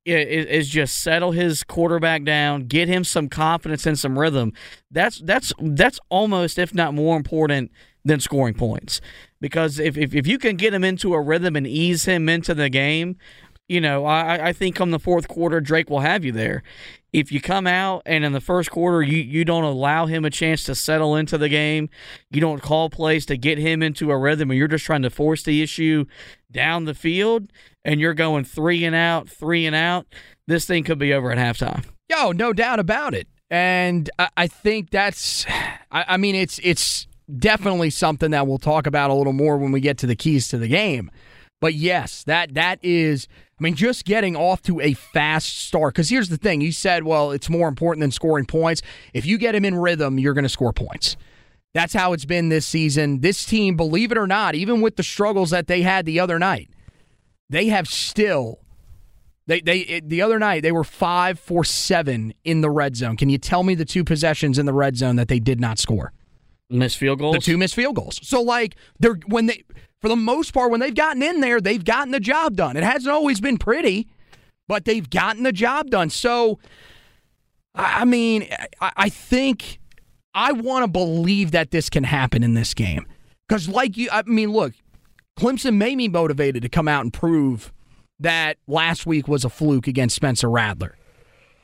[0.04, 4.52] Is just settle his quarterback down, get him some confidence and some rhythm.
[4.90, 7.72] That's that's that's almost, if not more important
[8.04, 9.00] than scoring points.
[9.40, 12.56] Because if, if, if you can get him into a rhythm and ease him into
[12.56, 13.18] the game,
[13.68, 16.64] you know, I, I think come the fourth quarter, Drake will have you there.
[17.14, 20.30] If you come out and in the first quarter you, you don't allow him a
[20.30, 21.90] chance to settle into the game,
[22.32, 25.10] you don't call plays to get him into a rhythm, and you're just trying to
[25.10, 26.06] force the issue
[26.52, 27.52] down the field,
[27.84, 30.06] and you're going three and out, three and out,
[30.48, 31.86] this thing could be over at halftime.
[32.10, 33.28] Yo, no doubt about it.
[33.50, 35.46] And I, I think that's,
[35.92, 39.72] I, I mean, it's it's definitely something that we'll talk about a little more when
[39.72, 41.12] we get to the keys to the game.
[41.60, 43.28] But yes, that that is.
[43.60, 45.94] I mean, just getting off to a fast start.
[45.94, 48.82] Because here's the thing: you said, well, it's more important than scoring points.
[49.14, 51.16] If you get him in rhythm, you're going to score points.
[51.74, 53.20] That's how it's been this season.
[53.22, 56.40] This team, believe it or not, even with the struggles that they had the other
[56.40, 56.70] night,
[57.52, 58.60] they have still
[59.46, 63.18] they they it, the other night they were five for seven in the red zone.
[63.18, 65.78] Can you tell me the two possessions in the red zone that they did not
[65.78, 66.14] score?
[66.70, 67.36] Missed field goals.
[67.36, 68.20] The two missed field goals.
[68.24, 69.64] So like they're when they
[70.02, 72.78] for the most part when they've gotten in there, they've gotten the job done.
[72.78, 74.08] It hasn't always been pretty,
[74.68, 76.10] but they've gotten the job done.
[76.10, 76.60] So
[77.76, 78.48] I I mean,
[78.80, 79.80] I, I think
[80.34, 83.06] I want to believe that this can happen in this game
[83.48, 84.74] because, like you, I mean, look,
[85.42, 87.74] Clemson made me motivated to come out and prove
[88.20, 90.96] that last week was a fluke against Spencer Rattler.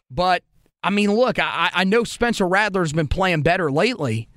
[0.09, 0.41] But
[0.81, 4.29] I mean, look, I, I know Spencer Rattler's been playing better lately.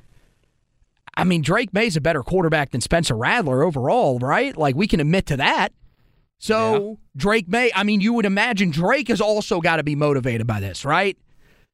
[1.15, 4.55] I mean, Drake Maye's a better quarterback than Spencer Rattler overall, right?
[4.55, 5.73] Like we can admit to that.
[6.39, 10.47] So Drake Maye, I mean, you would imagine Drake has also got to be motivated
[10.47, 11.17] by this, right?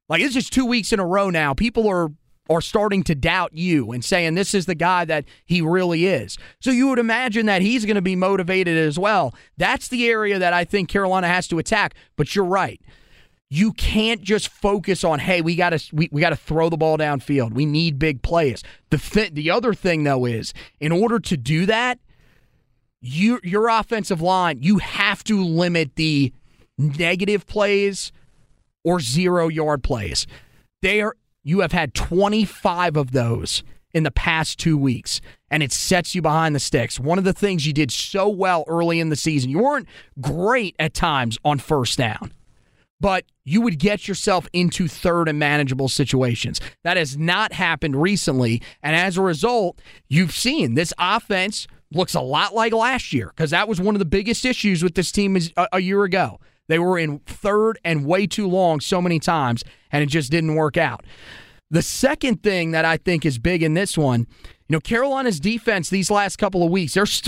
[0.07, 1.53] Like it's just two weeks in a row now.
[1.53, 2.07] People are
[2.49, 6.37] are starting to doubt you and saying this is the guy that he really is.
[6.59, 9.33] So you would imagine that he's going to be motivated as well.
[9.57, 11.95] That's the area that I think Carolina has to attack.
[12.15, 12.81] But you're right.
[13.49, 16.77] You can't just focus on hey we got to we, we got to throw the
[16.77, 17.53] ball downfield.
[17.53, 18.61] We need big plays.
[18.89, 21.99] The th- the other thing though is in order to do that,
[22.99, 26.33] you your offensive line you have to limit the
[26.77, 28.11] negative plays
[28.83, 30.27] or zero yard plays.
[30.81, 31.15] They are
[31.47, 36.21] you have had 25 of those in the past 2 weeks and it sets you
[36.21, 36.99] behind the sticks.
[36.99, 39.49] One of the things you did so well early in the season.
[39.49, 39.87] You weren't
[40.19, 42.33] great at times on first down.
[42.99, 46.59] But you would get yourself into third and manageable situations.
[46.83, 48.61] That has not happened recently.
[48.83, 49.79] And as a result,
[50.09, 53.99] you've seen this offense looks a lot like last year because that was one of
[53.99, 55.37] the biggest issues with this team
[55.71, 56.41] a year ago.
[56.67, 60.55] They were in third and way too long so many times, and it just didn't
[60.55, 61.05] work out.
[61.69, 64.27] The second thing that I think is big in this one,
[64.69, 67.21] you know, Carolina's defense these last couple of weeks, there's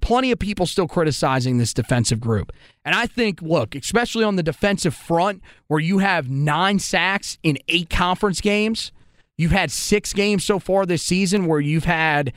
[0.00, 2.52] plenty of people still criticizing this defensive group.
[2.84, 7.58] And I think, look, especially on the defensive front, where you have nine sacks in
[7.68, 8.92] eight conference games,
[9.38, 12.32] you've had six games so far this season where you've had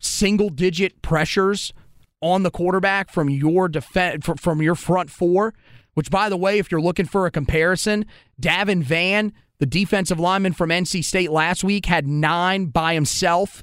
[0.00, 1.72] single digit pressures
[2.20, 5.54] on the quarterback from your defense from your front four.
[5.96, 8.04] Which, by the way, if you're looking for a comparison,
[8.38, 13.62] Davin Vann, the defensive lineman from NC State last week, had nine by himself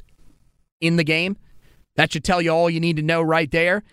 [0.82, 1.38] in the game.
[1.96, 3.84] That should tell you all you need to know right there.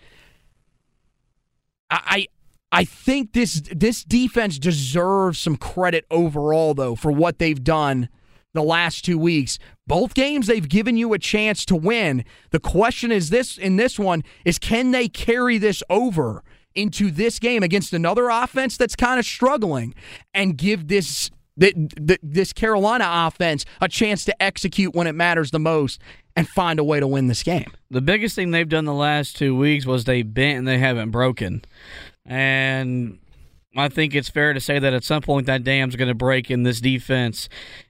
[1.91, 2.25] I
[2.71, 8.09] I think this this defense deserves some credit overall though for what they've done
[8.53, 9.59] the last 2 weeks.
[9.85, 12.25] Both games they've given you a chance to win.
[12.49, 16.43] The question is this in this one is can they carry this over
[16.75, 19.93] into this game against another offense that's kind of struggling
[20.33, 26.01] and give this this Carolina offense a chance to execute when it matters the most
[26.35, 27.71] and find a way to win this game.
[27.91, 31.11] The biggest thing they've done the last two weeks was they bent and they haven't
[31.11, 31.63] broken.
[32.25, 33.19] And
[33.75, 36.49] I think it's fair to say that at some point that dam's going to break
[36.49, 37.47] and this defense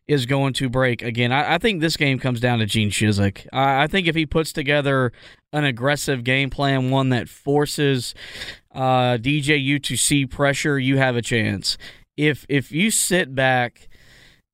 [0.07, 1.31] is going to break again.
[1.31, 3.47] I, I think this game comes down to Gene Chizik.
[3.51, 5.11] I, I, think if he puts together
[5.51, 8.13] an aggressive game plan, one that forces
[8.73, 11.77] uh, DJU to see pressure, you have a chance.
[12.15, 13.89] If if you sit back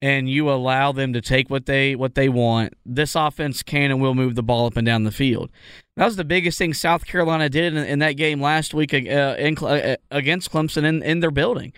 [0.02, 4.00] and you allow them to take what they what they want, this offense can and
[4.00, 5.52] will move the ball up and down the field.
[5.98, 8.98] That was the biggest thing South Carolina did in, in that game last week uh,
[8.98, 11.74] in, uh, against Clemson in, in their building.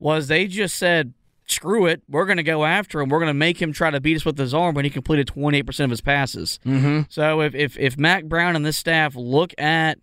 [0.00, 1.14] Was they just said,
[1.46, 3.08] "Screw it, we're going to go after him.
[3.08, 5.28] We're going to make him try to beat us with his arm." When he completed
[5.28, 6.58] twenty eight percent of his passes.
[6.66, 7.02] Mm-hmm.
[7.08, 9.98] So if, if if Mack Brown and this staff look at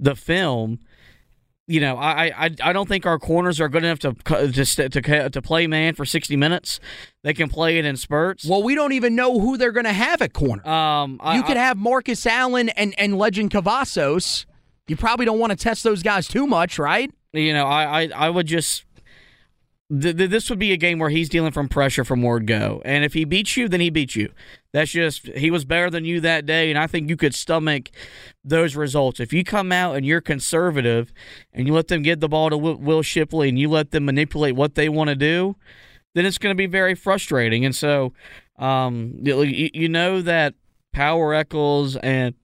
[0.00, 0.80] the film
[1.66, 5.30] you know, I, I I don't think our corners are good enough to to to,
[5.30, 6.80] to play man for sixty minutes.
[7.22, 8.44] They can play it in spurts.
[8.46, 10.66] Well, we don't even know who they're going to have at corner.
[10.66, 14.46] Um, you could have Marcus Allen and and Legend Cavazos.
[14.86, 17.12] You probably don't want to test those guys too much, right?
[17.32, 18.85] You know, I I, I would just
[19.90, 22.82] th- th- this would be a game where he's dealing from pressure from word go.
[22.84, 24.32] And if he beats you, then he beats you.
[24.72, 27.90] That's just he was better than you that day, and I think you could stomach
[28.44, 29.20] those results.
[29.20, 31.12] If you come out and you're conservative
[31.52, 34.54] and you let them get the ball to Will Shipley and you let them manipulate
[34.54, 35.56] what they want to do,
[36.14, 37.64] then it's going to be very frustrating.
[37.64, 38.12] And so,
[38.58, 40.54] um, you, you know that
[40.92, 42.34] Power Echols and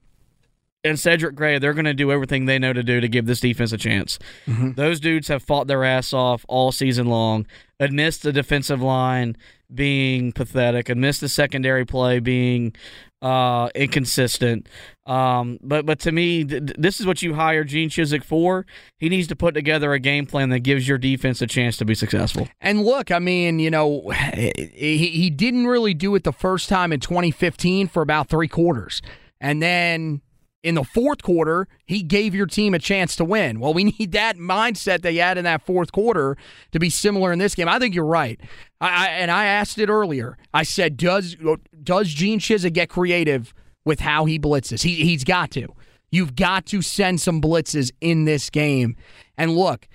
[0.85, 3.41] and Cedric Gray, they're going to do everything they know to do to give this
[3.41, 4.19] defense a chance.
[4.47, 4.73] Mm-hmm.
[4.73, 7.47] Those dudes have fought their ass off all season long,
[7.79, 9.37] amidst the defensive line
[9.73, 12.75] being pathetic, amidst the secondary play being
[13.23, 14.69] uh, inconsistent.
[15.07, 18.67] Um, but but to me, th- this is what you hire Gene Chizik for.
[18.99, 21.85] He needs to put together a game plan that gives your defense a chance to
[21.85, 22.49] be successful.
[22.61, 26.93] And look, I mean, you know, he, he didn't really do it the first time
[26.93, 29.01] in 2015 for about three quarters.
[29.41, 30.21] And then
[30.63, 33.61] in the fourth quarter, he gave your team a chance to win.
[33.61, 36.37] Well, we need that mindset you had in that fourth quarter
[36.73, 37.69] to be similar in this game.
[37.69, 38.41] I think you're right.
[38.81, 40.39] I, I, and I asked it earlier.
[40.55, 41.37] I said, does
[41.83, 43.53] does Gene Chizik get creative
[43.85, 44.83] with how he blitzes?
[44.83, 45.69] He he's got to.
[46.11, 48.97] You've got to send some blitzes in this game.
[49.39, 49.89] And look,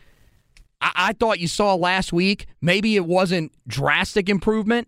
[0.81, 2.47] I, I thought you saw last week.
[2.59, 4.87] Maybe it wasn't drastic improvement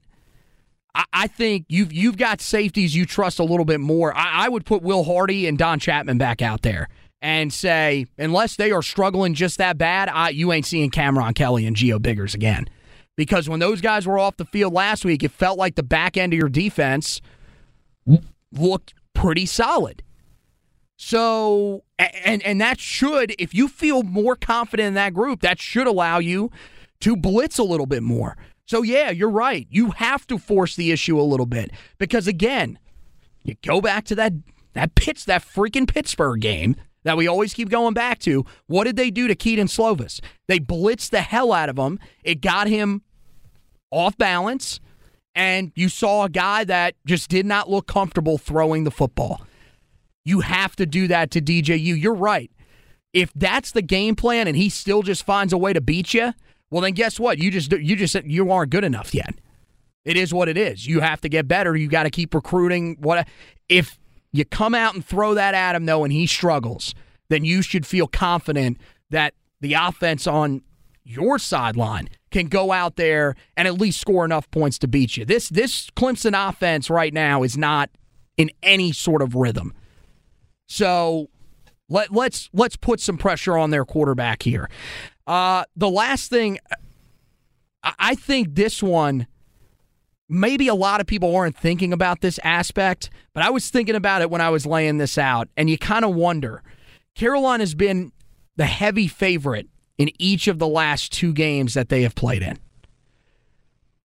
[0.95, 4.15] I, think you've you've got safeties you trust a little bit more.
[4.15, 6.89] I, I would put Will Hardy and Don Chapman back out there
[7.21, 11.65] and say, unless they are struggling just that bad, I, you ain't seeing Cameron Kelly
[11.65, 12.69] and Gio Biggers again.
[13.15, 16.15] Because when those guys were off the field last week, it felt like the back
[16.15, 17.21] end of your defense
[18.51, 20.03] looked pretty solid.
[20.95, 25.87] So, and and that should, if you feel more confident in that group, that should
[25.87, 26.51] allow you
[27.01, 28.37] to blitz a little bit more.
[28.69, 29.65] So, yeah, you're right.
[29.71, 32.77] You have to force the issue a little bit because, again,
[33.43, 34.33] you go back to that
[34.73, 38.45] that pitch, that freaking Pittsburgh game that we always keep going back to.
[38.67, 40.19] What did they do to Kedon Slovis?
[40.47, 41.97] They blitzed the hell out of him.
[42.23, 43.01] It got him
[43.89, 44.79] off balance,
[45.33, 49.41] and you saw a guy that just did not look comfortable throwing the football.
[50.23, 51.99] You have to do that to DJU.
[51.99, 52.51] You're right.
[53.13, 56.33] If that's the game plan and he still just finds a way to beat you,
[56.71, 57.39] well, then guess what?
[57.39, 59.35] You just you just you aren't good enough yet.
[60.05, 60.87] It is what it is.
[60.87, 61.75] You have to get better.
[61.75, 62.97] You got to keep recruiting.
[62.99, 63.27] What
[63.67, 63.99] if
[64.31, 66.93] you come out and throw that at him though, and he struggles?
[67.29, 70.61] Then you should feel confident that the offense on
[71.03, 75.25] your sideline can go out there and at least score enough points to beat you.
[75.25, 77.89] This this Clemson offense right now is not
[78.37, 79.73] in any sort of rhythm.
[80.67, 81.29] So
[81.89, 84.69] let, let's let's put some pressure on their quarterback here.
[85.29, 86.57] Uh, the last thing,
[87.83, 89.27] I think this one,
[90.27, 94.23] maybe a lot of people weren't thinking about this aspect, but I was thinking about
[94.23, 96.63] it when I was laying this out, and you kind of wonder.
[97.13, 98.11] Carolina has been
[98.55, 99.67] the heavy favorite
[99.99, 102.57] in each of the last two games that they have played in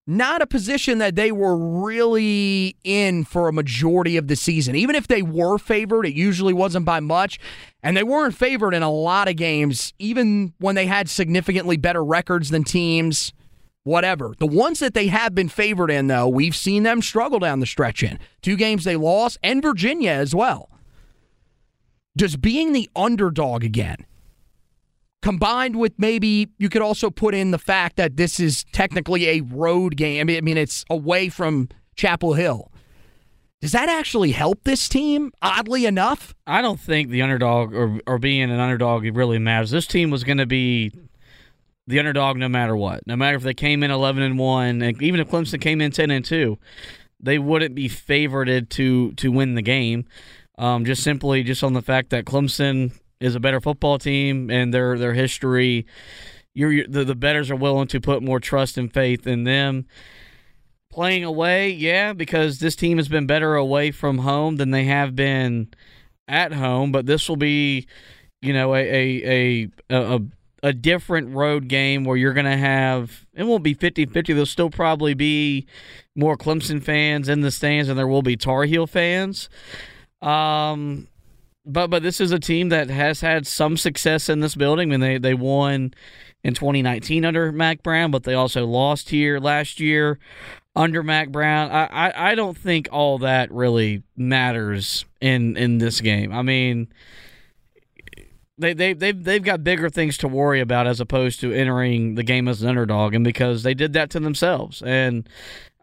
[0.06, 4.74] not a position that they were really in for a majority of the season.
[4.74, 7.38] Even if they were favored, it usually wasn't by much.
[7.82, 12.04] And they weren't favored in a lot of games, even when they had significantly better
[12.04, 13.32] records than teams,
[13.84, 14.34] whatever.
[14.38, 17.66] The ones that they have been favored in, though, we've seen them struggle down the
[17.66, 18.18] stretch in.
[18.42, 20.70] Two games they lost, and Virginia as well.
[22.16, 24.06] Does being the underdog again
[25.24, 29.40] combined with maybe you could also put in the fact that this is technically a
[29.40, 30.28] road game.
[30.28, 32.70] I mean, it's away from Chapel Hill.
[33.62, 35.32] Does that actually help this team?
[35.40, 39.70] Oddly enough, I don't think the underdog or or being an underdog really matters.
[39.70, 40.92] This team was going to be
[41.86, 43.06] the underdog no matter what.
[43.06, 45.90] No matter if they came in 11 and 1, and even if Clemson came in
[45.90, 46.58] 10 and 2,
[47.18, 50.04] they wouldn't be favored to to win the game.
[50.58, 54.72] Um, just simply just on the fact that Clemson is a better football team and
[54.72, 55.86] their their history.
[56.54, 59.86] You're, the the betters are willing to put more trust and faith in them.
[60.90, 65.16] Playing away, yeah, because this team has been better away from home than they have
[65.16, 65.68] been
[66.28, 66.92] at home.
[66.92, 67.88] But this will be,
[68.40, 70.20] you know, a a a, a
[70.64, 74.70] a different road game where you're going to have it won't be 50-50 there'll still
[74.70, 75.66] probably be
[76.16, 79.50] more Clemson fans in the stands and there will be Tar Heel fans
[80.22, 81.06] um
[81.64, 84.88] but but this is a team that has had some success in this building.
[84.88, 85.94] I mean they they won
[86.42, 90.18] in 2019 under Mack Brown but they also lost here last year
[90.76, 91.70] under Mack Brown.
[91.70, 96.32] I, I, I don't think all that really matters in in this game.
[96.32, 96.88] I mean
[98.58, 102.22] they they they've they've got bigger things to worry about as opposed to entering the
[102.22, 104.82] game as an underdog, and because they did that to themselves.
[104.82, 105.28] And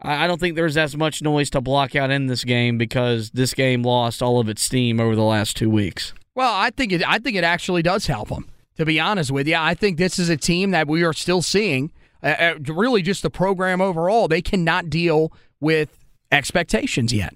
[0.04, 3.54] I don't think there's as much noise to block out in this game because this
[3.54, 6.12] game lost all of its steam over the last two weeks.
[6.34, 8.48] Well, I think it I think it actually does help them.
[8.76, 11.42] To be honest with you, I think this is a team that we are still
[11.42, 11.92] seeing.
[12.22, 17.34] Uh, uh really, just the program overall, they cannot deal with expectations yet,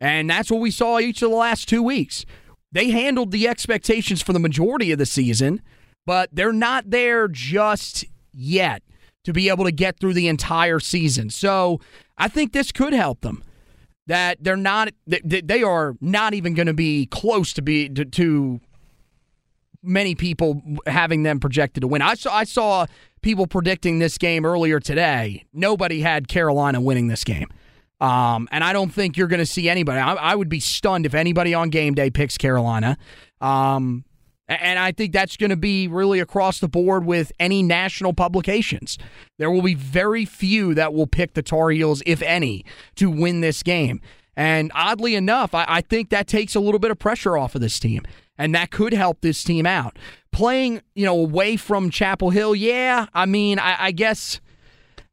[0.00, 2.24] and that's what we saw each of the last two weeks.
[2.72, 5.60] They handled the expectations for the majority of the season,
[6.06, 8.82] but they're not there just yet
[9.26, 11.30] to be able to get through the entire season.
[11.30, 11.80] So
[12.16, 13.42] I think this could help them.
[14.06, 18.60] That they're not, they are not even going to be close to be to, to
[19.82, 22.02] many people having them projected to win.
[22.02, 22.86] I saw I saw
[23.20, 25.44] people predicting this game earlier today.
[25.52, 27.48] Nobody had Carolina winning this game.
[28.00, 29.98] Um, and I don't think you're going to see anybody.
[29.98, 32.98] I, I, would be stunned if anybody on game day picks Carolina.
[33.40, 34.04] Um,
[34.48, 38.96] and I think that's going to be really across the board with any national publications.
[39.38, 42.64] There will be very few that will pick the Tar Heels, if any,
[42.96, 44.00] to win this game.
[44.36, 47.60] And oddly enough, I, I think that takes a little bit of pressure off of
[47.60, 48.02] this team.
[48.38, 49.98] And that could help this team out.
[50.30, 53.06] Playing, you know, away from Chapel Hill, yeah.
[53.14, 54.40] I mean, I, I guess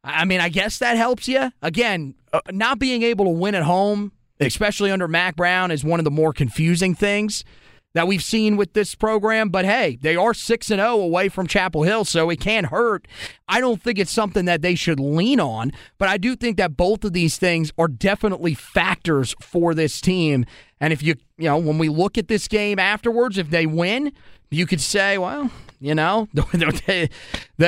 [0.03, 1.51] I mean, I guess that helps you.
[1.61, 5.99] Again, uh, not being able to win at home, especially under Mack Brown, is one
[5.99, 7.45] of the more confusing things
[7.93, 9.49] that we've seen with this program.
[9.49, 13.07] But hey, they are 6 and 0 away from Chapel Hill, so it can't hurt.
[13.47, 16.77] I don't think it's something that they should lean on, but I do think that
[16.77, 20.45] both of these things are definitely factors for this team.
[20.79, 24.11] And if you, you know, when we look at this game afterwards, if they win,
[24.49, 25.49] you could say, well,
[25.83, 27.09] you know, that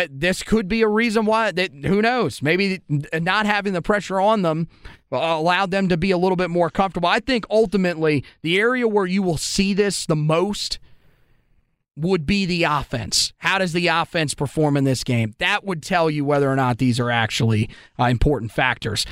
[0.09, 1.51] this could be a reason why.
[1.51, 2.41] That who knows?
[2.41, 4.69] Maybe not having the pressure on them
[5.11, 7.09] allowed them to be a little bit more comfortable.
[7.09, 10.79] I think ultimately the area where you will see this the most
[11.97, 13.33] would be the offense.
[13.39, 15.33] How does the offense perform in this game?
[15.39, 19.05] That would tell you whether or not these are actually uh, important factors.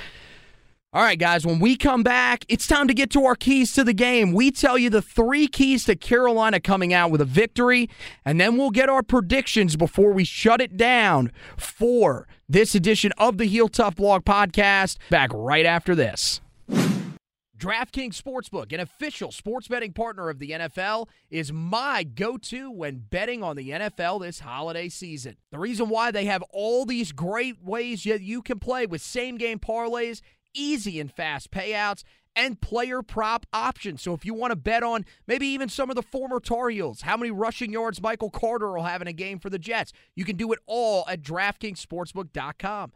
[0.96, 3.84] All right, guys, when we come back, it's time to get to our keys to
[3.84, 4.32] the game.
[4.32, 7.90] We tell you the three keys to Carolina coming out with a victory,
[8.24, 13.40] and then we'll get our predictions before we shut it down for this edition of
[13.40, 14.98] the Heel Tough Blog podcast.
[15.10, 16.42] Back right after this.
[16.70, 22.98] DraftKings Sportsbook, an official sports betting partner of the NFL, is my go to when
[23.10, 25.38] betting on the NFL this holiday season.
[25.50, 29.38] The reason why they have all these great ways that you can play with same
[29.38, 30.22] game parlays
[30.54, 32.04] easy and fast payouts,
[32.36, 34.02] and player prop options.
[34.02, 37.02] So if you want to bet on maybe even some of the former Tar Heels,
[37.02, 40.26] how many rushing yards Michael Carter will have in a game for the Jets, you
[40.26, 42.94] can do it all at DraftKingsSportsbook.com.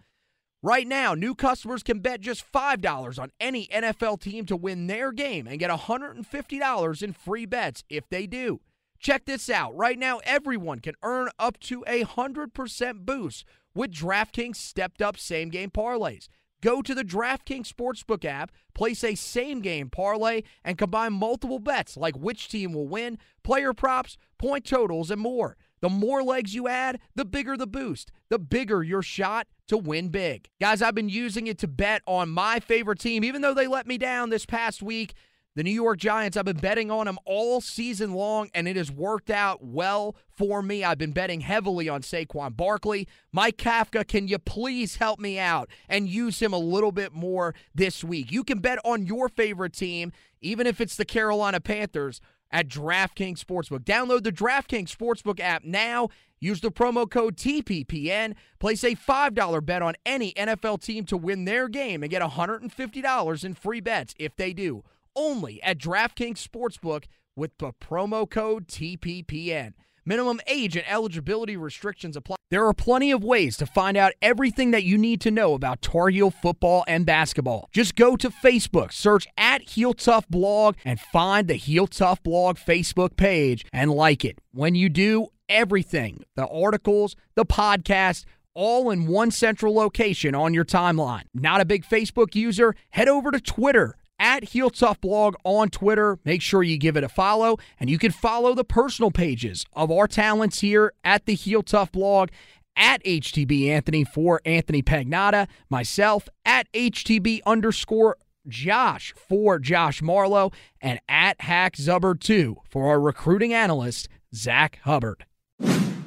[0.63, 5.11] Right now, new customers can bet just $5 on any NFL team to win their
[5.11, 8.59] game and get $150 in free bets if they do.
[8.99, 9.77] Check this out.
[9.77, 13.45] Right now, everyone can earn up to a 100% boost
[13.75, 16.27] with DraftKings stepped up same game parlays.
[16.61, 21.95] Go to the DraftKings Sportsbook app, place a same game parlay, and combine multiple bets
[21.95, 25.55] like which team will win, player props, point totals, and more.
[25.81, 30.09] The more legs you add, the bigger the boost, the bigger your shot to win
[30.09, 30.49] big.
[30.59, 33.85] Guys, I've been using it to bet on my favorite team, even though they let
[33.85, 35.13] me down this past week.
[35.57, 38.91] The New York Giants, I've been betting on them all season long, and it has
[38.91, 40.83] worked out well for me.
[40.83, 43.07] I've been betting heavily on Saquon Barkley.
[43.31, 47.55] Mike Kafka, can you please help me out and use him a little bit more
[47.73, 48.31] this week?
[48.31, 53.43] You can bet on your favorite team, even if it's the Carolina Panthers, at DraftKings
[53.43, 53.79] Sportsbook.
[53.79, 56.09] Download the DraftKings Sportsbook app now.
[56.39, 58.35] Use the promo code TPPN.
[58.59, 63.43] Place a $5 bet on any NFL team to win their game and get $150
[63.43, 64.83] in free bets if they do
[65.17, 67.05] only at DraftKings Sportsbook
[67.35, 69.73] with the promo code TPPN.
[70.05, 72.37] Minimum age and eligibility restrictions apply.
[72.49, 75.81] There are plenty of ways to find out everything that you need to know about
[75.81, 77.67] Tar Heel football and basketball.
[77.73, 82.57] Just go to Facebook, search at Heel Tough Blog, and find the Heel Tough Blog
[82.57, 84.39] Facebook page and like it.
[84.53, 90.65] When you do, everything the articles, the podcast, all in one central location on your
[90.65, 91.23] timeline.
[91.33, 92.75] Not a big Facebook user?
[92.91, 96.19] Head over to Twitter at Heel Tough Blog on Twitter.
[96.25, 99.91] Make sure you give it a follow, and you can follow the personal pages of
[99.91, 102.29] our talents here at the Heel Tough Blog
[102.75, 110.51] at HTB Anthony for Anthony Pagnotta, myself at HTB underscore Josh for Josh Marlowe,
[110.81, 115.26] and at Hack Zubber 2 for our recruiting analyst, Zach Hubbard.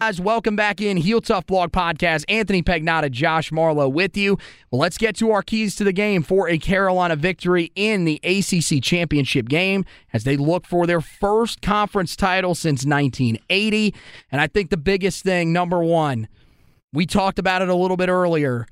[0.01, 2.25] Guys, welcome back in Heel Tough Blog Podcast.
[2.27, 4.39] Anthony Pagnotta, Josh Marlowe with you.
[4.71, 8.19] Well, let's get to our keys to the game for a Carolina victory in the
[8.25, 9.85] ACC Championship game
[10.15, 13.95] as they look for their first conference title since 1980.
[14.33, 16.29] And I think the biggest thing, number one,
[16.95, 18.67] we talked about it a little bit earlier,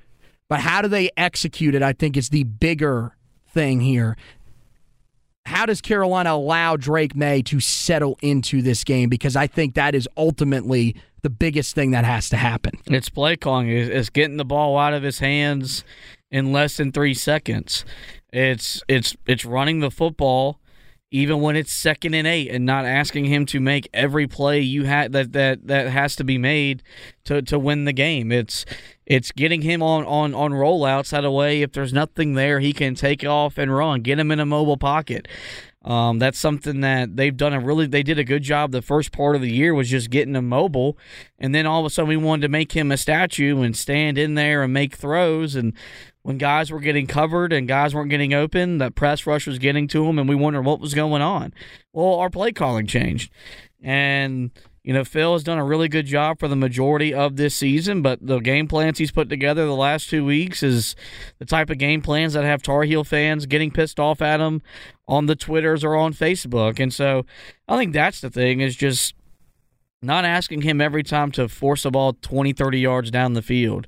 [0.49, 1.83] but how do they execute it?
[1.83, 3.15] I think is the bigger
[3.53, 4.17] thing here.
[5.45, 9.11] How does Carolina allow Drake Maye to settle into this game?
[9.11, 12.79] Because I think that is ultimately the biggest thing that has to happen.
[12.87, 13.69] It's play calling.
[13.69, 15.85] It's getting the ball out of his hands
[16.31, 17.85] in less than three seconds.
[18.33, 20.61] It's it's it's running the football
[21.11, 24.85] even when it's second and eight and not asking him to make every play you
[24.85, 26.83] had that, that that has to be made
[27.25, 28.31] to, to win the game.
[28.31, 28.67] It's
[29.07, 31.63] it's getting him on, on, on rollouts out of way.
[31.63, 34.03] If there's nothing there, he can take off and run.
[34.03, 35.27] Get him in a mobile pocket.
[35.83, 39.13] Um, that's something that they've done a really they did a good job the first
[39.13, 40.99] part of the year was just getting him mobile
[41.39, 44.19] and then all of a sudden we wanted to make him a statue and stand
[44.19, 45.73] in there and make throws and
[46.29, 49.89] when guys were getting covered and guys weren't getting open, that press rush was getting
[49.89, 51.55] to him, and we wondered what was going on.
[51.95, 53.33] Well, our play calling changed.
[53.83, 54.51] And,
[54.89, 58.01] you know, Phil has done a really good job for the majority of this season,
[58.01, 60.97] but the game plans he's put together the last two weeks is
[61.39, 64.63] the type of game plans that have Tar Heel fans getting pissed off at him
[65.07, 66.81] on the Twitters or on Facebook.
[66.81, 67.27] And so
[67.69, 69.15] I think that's the thing is just
[70.01, 73.87] not asking him every time to force a ball 20, 30 yards down the field.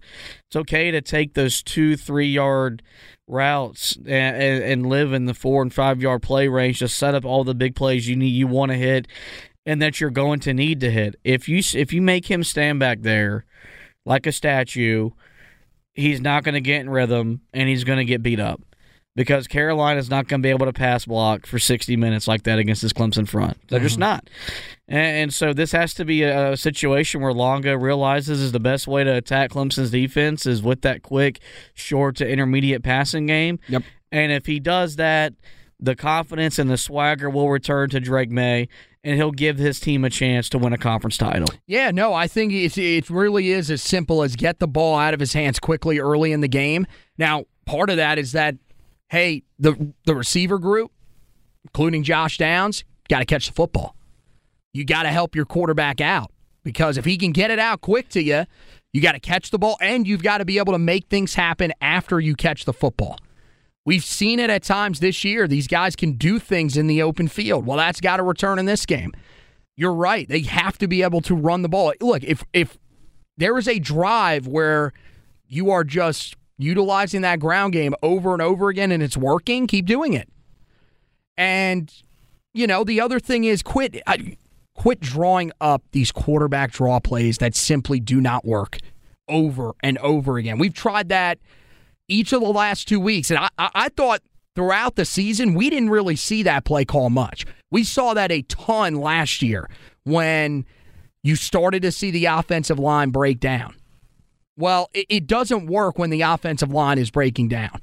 [0.48, 2.82] It's okay to take those two, three yard
[3.26, 7.24] routes and, and, live in the four and five yard play range to set up
[7.24, 9.06] all the big plays you need, you want to hit,
[9.70, 11.14] and that you're going to need to hit.
[11.22, 13.44] If you if you make him stand back there
[14.04, 15.10] like a statue,
[15.94, 18.60] he's not going to get in rhythm and he's going to get beat up
[19.14, 22.58] because Carolina's not going to be able to pass block for 60 minutes like that
[22.58, 23.58] against this Clemson front.
[23.68, 23.86] They're mm-hmm.
[23.86, 24.28] just not.
[24.88, 28.58] And, and, so this has to be a, a, situation where Longo realizes is the
[28.58, 31.38] best way to attack Clemson's defense is with that quick,
[31.74, 33.60] short to intermediate passing game.
[33.68, 33.84] Yep.
[34.10, 35.34] And if he does that,
[35.80, 38.68] the confidence and the swagger will return to Drake Maye,
[39.02, 41.48] and he'll give his team a chance to win a conference title.
[41.66, 45.14] Yeah, no, I think it's, it really is as simple as get the ball out
[45.14, 46.86] of his hands quickly early in the game.
[47.16, 48.56] Now, part of that is that
[49.10, 50.92] hey, the the receiver group,
[51.64, 53.94] including Josh Downs, got to catch the football.
[54.72, 56.30] You got to help your quarterback out
[56.62, 58.44] because if he can get it out quick to you,
[58.92, 61.34] you got to catch the ball and you've got to be able to make things
[61.34, 63.18] happen after you catch the football.
[63.84, 65.48] We've seen it at times this year.
[65.48, 67.66] These guys can do things in the open field.
[67.66, 69.12] Well, that's got to return in this game.
[69.76, 70.28] You're right.
[70.28, 71.94] They have to be able to run the ball.
[72.00, 72.78] Look, if if
[73.38, 74.92] there is a drive where
[75.46, 79.86] you are just utilizing that ground game over and over again and it's working, keep
[79.86, 80.28] doing it.
[81.38, 81.90] And
[82.52, 84.02] you know, the other thing is quit
[84.74, 88.78] quit drawing up these quarterback draw plays that simply do not work
[89.28, 90.58] over and over again.
[90.58, 91.38] We've tried that
[92.10, 94.22] each of the last two weeks, and I, I, thought
[94.54, 97.46] throughout the season we didn't really see that play call much.
[97.70, 99.68] We saw that a ton last year
[100.04, 100.66] when
[101.22, 103.74] you started to see the offensive line break down.
[104.56, 107.80] Well, it, it doesn't work when the offensive line is breaking down.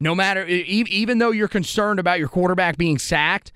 [0.00, 3.50] No matter, even though you're concerned about your quarterback being sacked,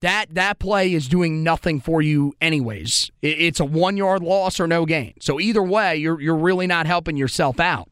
[0.00, 3.10] that that play is doing nothing for you anyways.
[3.22, 5.14] It's a one yard loss or no gain.
[5.20, 7.88] So either way, you're you're really not helping yourself out.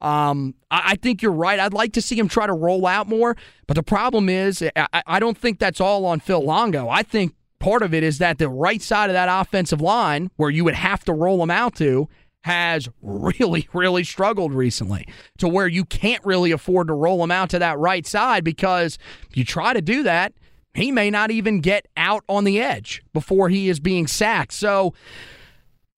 [0.00, 1.58] Um, I, I, think you're right.
[1.58, 3.36] I'd like to see him try to roll out more,
[3.66, 6.88] but the problem is I, I don't think that's all on Phil Longo.
[6.88, 10.50] I think part of it is that the right side of that offensive line, where
[10.50, 12.08] you would have to roll him out to,
[12.42, 15.06] has really, really struggled recently
[15.38, 18.98] to where you can't really afford to roll him out to that right side because
[19.30, 20.32] if you try to do that,
[20.74, 24.52] he may not even get out on the edge before he is being sacked.
[24.52, 24.94] So,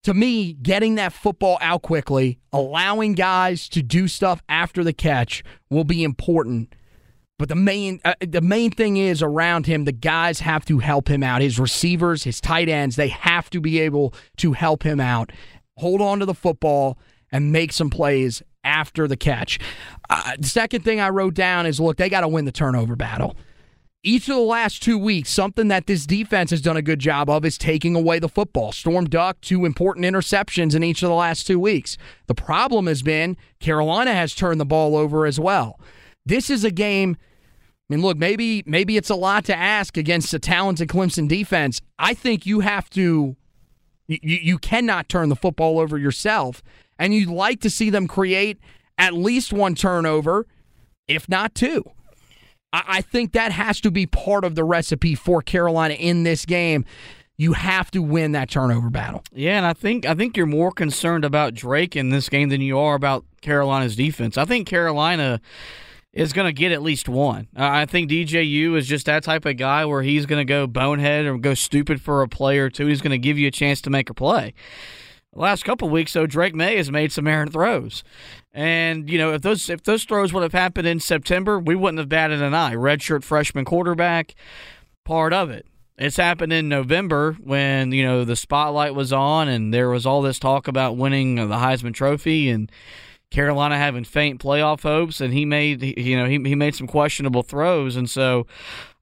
[0.04, 5.42] to me, getting that football out quickly, allowing guys to do stuff after the catch
[5.68, 6.74] will be important.
[7.38, 11.08] But the main uh, the main thing is around him, the guys have to help
[11.08, 11.42] him out.
[11.42, 15.32] His receivers, his tight ends, they have to be able to help him out
[15.76, 16.98] hold on to the football,
[17.32, 19.58] and make some plays after the catch.
[20.08, 22.96] Uh, the second thing I wrote down is look, they got to win the turnover
[22.96, 23.36] battle.
[24.06, 27.30] Each of the last two weeks, something that this defense has done a good job
[27.30, 28.70] of is taking away the football.
[28.70, 31.96] Storm Duck, two important interceptions in each of the last two weeks.
[32.26, 35.80] The problem has been Carolina has turned the ball over as well.
[36.26, 37.16] This is a game
[37.88, 41.80] I mean, look, maybe maybe it's a lot to ask against a talented Clemson defense.
[41.98, 43.36] I think you have to
[44.06, 46.62] you, you cannot turn the football over yourself,
[46.98, 48.58] and you'd like to see them create
[48.96, 50.46] at least one turnover,
[51.08, 51.84] if not two.
[52.86, 56.84] I, think that has to be part of the recipe for Carolina in this game
[57.36, 59.24] you have to win that turnover battle.
[59.32, 62.60] Yeah, and I think I think you're more concerned about Drake in this game than
[62.60, 64.38] you are about Carolina's defense.
[64.38, 65.40] I think Carolina
[66.12, 67.48] is going to get at least one.
[67.56, 71.26] I think DJU is just that type of guy where he's going to go bonehead
[71.26, 72.86] or go stupid for a play or two.
[72.86, 74.54] He's going to give you a chance to make a play.
[75.34, 78.04] The last couple weeks, though, Drake Maye has made some errant throws,
[78.52, 81.98] and you know if those if those throws would have happened in September, we wouldn't
[81.98, 82.74] have batted an eye.
[82.74, 84.36] Redshirt freshman quarterback,
[85.04, 85.66] part of it.
[85.98, 90.22] It's happened in November when you know the spotlight was on and there was all
[90.22, 92.70] this talk about winning the Heisman Trophy and
[93.30, 97.42] Carolina having faint playoff hopes, and he made you know he he made some questionable
[97.42, 98.46] throws, and so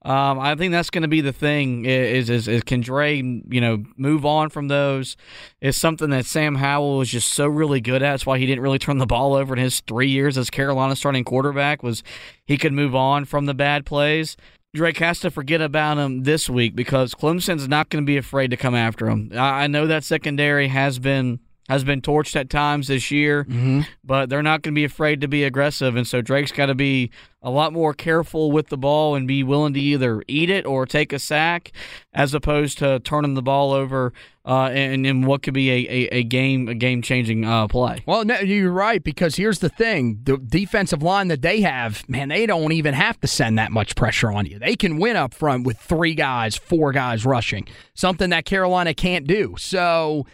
[0.05, 3.61] um, I think that's going to be the thing is, is, is can Dre you
[3.61, 5.17] know move on from those
[5.61, 8.13] is something that Sam Howell was just so really good at.
[8.13, 10.97] That's why he didn't really turn the ball over in his three years as Carolina
[10.97, 12.03] starting quarterback was
[12.45, 14.37] he could move on from the bad plays.
[14.75, 18.51] Drake has to forget about him this week because Clemson's not going to be afraid
[18.53, 19.31] to come after him.
[19.37, 23.83] I know that secondary has been has been torched at times this year, mm-hmm.
[24.05, 25.95] but they're not going to be afraid to be aggressive.
[25.95, 27.11] And so Drake's got to be
[27.41, 30.87] a lot more careful with the ball and be willing to either eat it or
[30.87, 31.73] take a sack,
[32.13, 34.13] as opposed to turning the ball over
[34.45, 38.03] uh, and in what could be a, a, a game a game changing uh, play.
[38.07, 42.29] Well, no, you're right because here's the thing: the defensive line that they have, man,
[42.29, 44.59] they don't even have to send that much pressure on you.
[44.59, 49.27] They can win up front with three guys, four guys rushing, something that Carolina can't
[49.27, 49.55] do.
[49.59, 50.27] So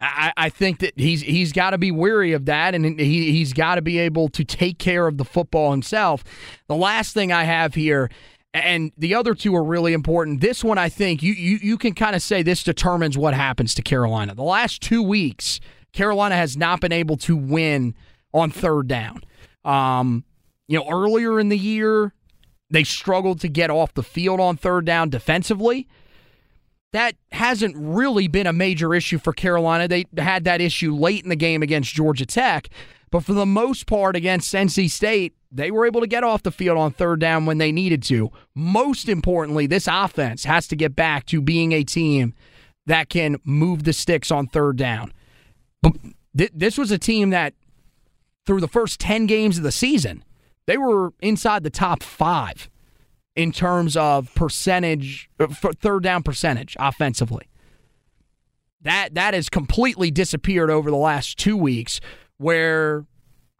[0.00, 3.52] I, I think that he's he's got to be weary of that, and he he's
[3.52, 6.22] got to be able to take care of the football himself.
[6.68, 8.08] The last thing I have here,
[8.54, 10.40] and the other two are really important.
[10.40, 13.74] This one, I think you you you can kind of say this determines what happens
[13.74, 14.34] to Carolina.
[14.36, 15.58] The last two weeks,
[15.92, 17.94] Carolina has not been able to win
[18.32, 19.22] on third down.
[19.64, 20.24] Um,
[20.68, 22.14] you know, earlier in the year,
[22.70, 25.88] they struggled to get off the field on third down defensively
[26.92, 29.88] that hasn't really been a major issue for Carolina.
[29.88, 32.68] They had that issue late in the game against Georgia Tech,
[33.10, 36.50] but for the most part against NC State, they were able to get off the
[36.50, 38.30] field on third down when they needed to.
[38.54, 42.34] Most importantly, this offense has to get back to being a team
[42.86, 45.12] that can move the sticks on third down.
[45.82, 45.92] But
[46.36, 47.54] th- this was a team that,
[48.46, 50.24] through the first 10 games of the season,
[50.66, 52.68] they were inside the top five
[53.38, 57.48] in terms of percentage, uh, third down percentage offensively.
[58.82, 62.00] That that has completely disappeared over the last two weeks,
[62.38, 63.06] where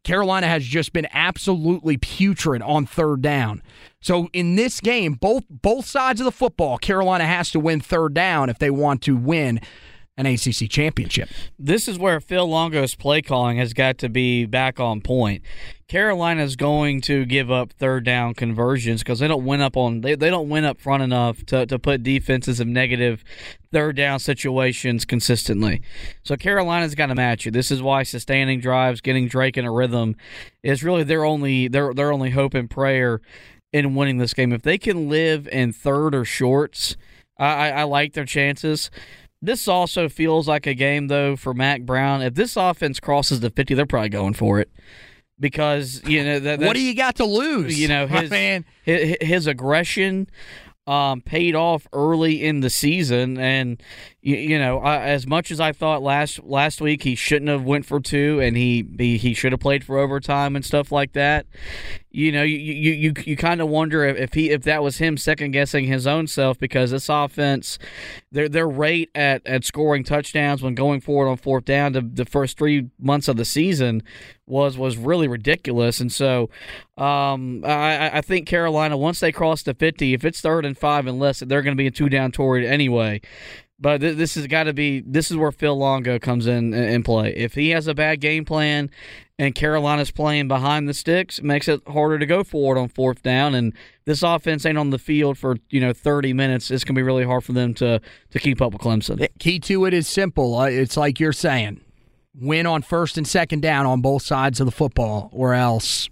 [0.02, 3.62] Carolina has just been absolutely putrid on third down.
[4.00, 8.14] So in this game, both both sides of the football, Carolina has to win third
[8.14, 9.60] down if they want to win
[10.18, 11.30] an ACC championship.
[11.58, 15.42] This is where Phil Longo's play calling has got to be back on point.
[15.86, 20.16] Carolina's going to give up third down conversions because they don't win up on they,
[20.16, 23.24] they don't win up front enough to, to put defenses in negative
[23.72, 25.80] third down situations consistently.
[26.24, 27.52] So Carolina's got to match it.
[27.52, 30.16] This is why sustaining drives, getting Drake in a rhythm,
[30.64, 33.20] is really their only their their only hope and prayer
[33.72, 34.52] in winning this game.
[34.52, 36.96] If they can live in third or shorts,
[37.38, 38.90] I, I like their chances.
[39.40, 42.22] This also feels like a game, though, for Mack Brown.
[42.22, 44.70] If this offense crosses the 50, they're probably going for it.
[45.40, 47.78] Because, you know, that, what do you got to lose?
[47.78, 50.28] You know, his, his, his aggression
[50.88, 53.80] um, paid off early in the season, and
[54.20, 57.62] you, you know, I, as much as I thought last last week he shouldn't have
[57.62, 61.12] went for two, and he he, he should have played for overtime and stuff like
[61.12, 61.46] that.
[62.10, 64.98] You know, you you you, you kind of wonder if, if he if that was
[64.98, 67.78] him second guessing his own self because this offense,
[68.32, 72.24] their their rate at, at scoring touchdowns when going forward on fourth down to the
[72.24, 74.02] first three months of the season
[74.46, 76.50] was was really ridiculous, and so
[76.96, 81.06] um, I I think Carolina once they cross the fifty, if it's third and five
[81.06, 83.20] and less, they're going to be a two down toward anyway.
[83.80, 87.02] But th- this has got to be this is where Phil Longo comes in in
[87.02, 87.34] play.
[87.34, 88.90] If he has a bad game plan
[89.38, 93.22] and Carolina's playing behind the sticks, it makes it harder to go forward on fourth
[93.22, 93.54] down.
[93.54, 93.72] And
[94.04, 96.70] this offense ain't on the field for you know 30 minutes.
[96.70, 98.00] It's gonna be really hard for them to
[98.30, 99.18] to keep up with Clemson.
[99.18, 100.56] The key to it is simple.
[100.56, 101.80] Uh, it's like you're saying,
[102.34, 106.08] win on first and second down on both sides of the football, or else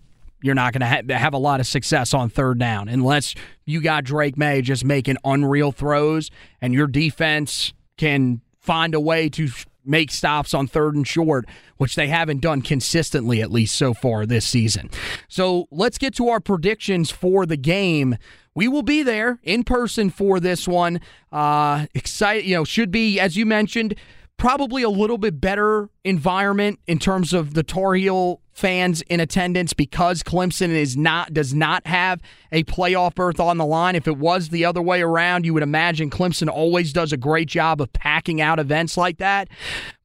[0.47, 3.35] you're not going to ha- have a lot of success on third down unless
[3.65, 6.31] you got Drake Maye just making unreal throws
[6.61, 9.49] and your defense can find a way to
[9.85, 14.27] make stops on third and short, which they haven't done consistently, at least so far
[14.27, 14.91] this season.
[15.29, 18.17] So let's get to our predictions for the game.
[18.55, 21.01] We will be there in person for this one.
[21.31, 23.95] Uh, excited, you know, should be, as you mentioned,
[24.37, 29.75] probably a little bit better environment in terms of the Tar Heel fans in attendance
[29.75, 33.95] because Clemson is not does not have a playoff berth on the line.
[33.95, 37.49] If it was the other way around, you would imagine Clemson always does a great
[37.49, 39.49] job of packing out events like that.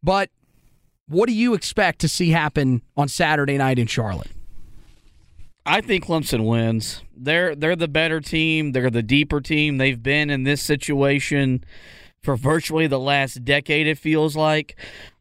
[0.04, 0.30] But
[1.08, 4.32] what do you expect to see happen on Saturday night in Charlotte?
[5.66, 7.04] I think Clemson wins.
[7.16, 8.74] They're they're the better team.
[8.74, 9.78] They're the deeper team.
[9.78, 11.64] They've been in this situation
[12.22, 13.88] for virtually the last decade.
[13.88, 14.76] It feels like.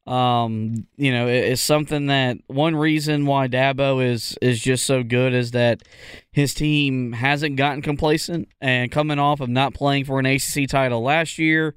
[0.07, 5.34] Um, you know, it's something that one reason why Dabo is is just so good
[5.34, 5.82] is that
[6.32, 11.03] his team hasn't gotten complacent and coming off of not playing for an ACC title
[11.03, 11.74] last year,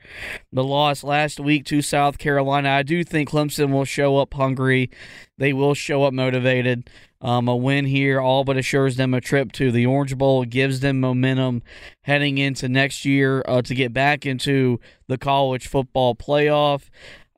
[0.52, 2.70] the loss last week to South Carolina.
[2.70, 4.90] I do think Clemson will show up hungry.
[5.38, 6.90] They will show up motivated.
[7.20, 10.82] Um, a win here all but assures them a trip to the Orange Bowl, gives
[10.82, 11.64] them momentum
[12.02, 16.90] heading into next year uh, to get back into the college football playoff.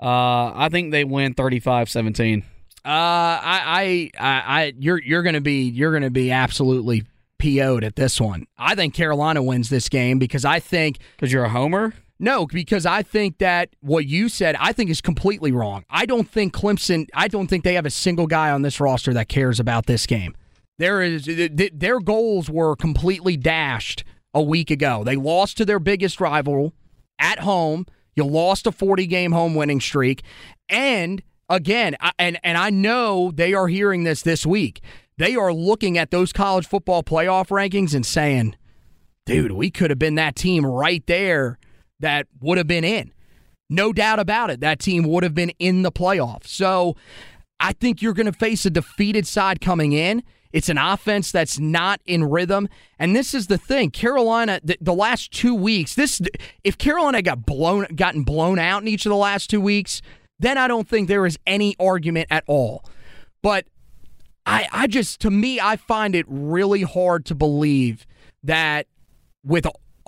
[0.02, 2.44] Uh, I think they win 35-17.
[2.44, 2.44] Uh,
[2.86, 7.04] I, I, I, you're you're gonna be you're gonna be absolutely
[7.40, 8.46] PO'd at this one.
[8.60, 11.94] I think Carolina wins this game because I think because you're a homer.
[12.20, 15.84] No, because I think that what you said, I think is completely wrong.
[15.90, 17.08] I don't think Clemson.
[17.14, 20.06] I don't think they have a single guy on this roster that cares about this
[20.06, 20.36] game.
[20.78, 21.30] There is
[21.74, 25.04] their goals were completely dashed a week ago.
[25.04, 26.74] They lost to their biggest rival
[27.20, 27.86] at home.
[28.16, 30.24] You lost a 40 game home winning streak.
[30.70, 34.82] And again, and, and I know they are hearing this this week.
[35.18, 38.56] They are looking at those college football playoff rankings and saying,
[39.26, 41.58] dude, we could have been that team right there
[42.00, 43.12] that would have been in.
[43.70, 44.60] No doubt about it.
[44.60, 46.48] That team would have been in the playoffs.
[46.48, 46.96] So
[47.60, 50.24] I think you're going to face a defeated side coming in.
[50.56, 52.70] It's an offense that's not in rhythm.
[52.98, 53.92] And this is the thing.
[53.92, 56.22] Carolina, the, the, last two weeks, this
[56.64, 60.02] if Carolina got blown gotten blown out in each of the last two weeks,
[60.40, 62.86] then I don't think there is any argument at all.
[63.42, 63.66] But
[64.46, 68.08] I, I just to me, I find it really hard to believe
[68.42, 68.88] that
[69.44, 69.68] with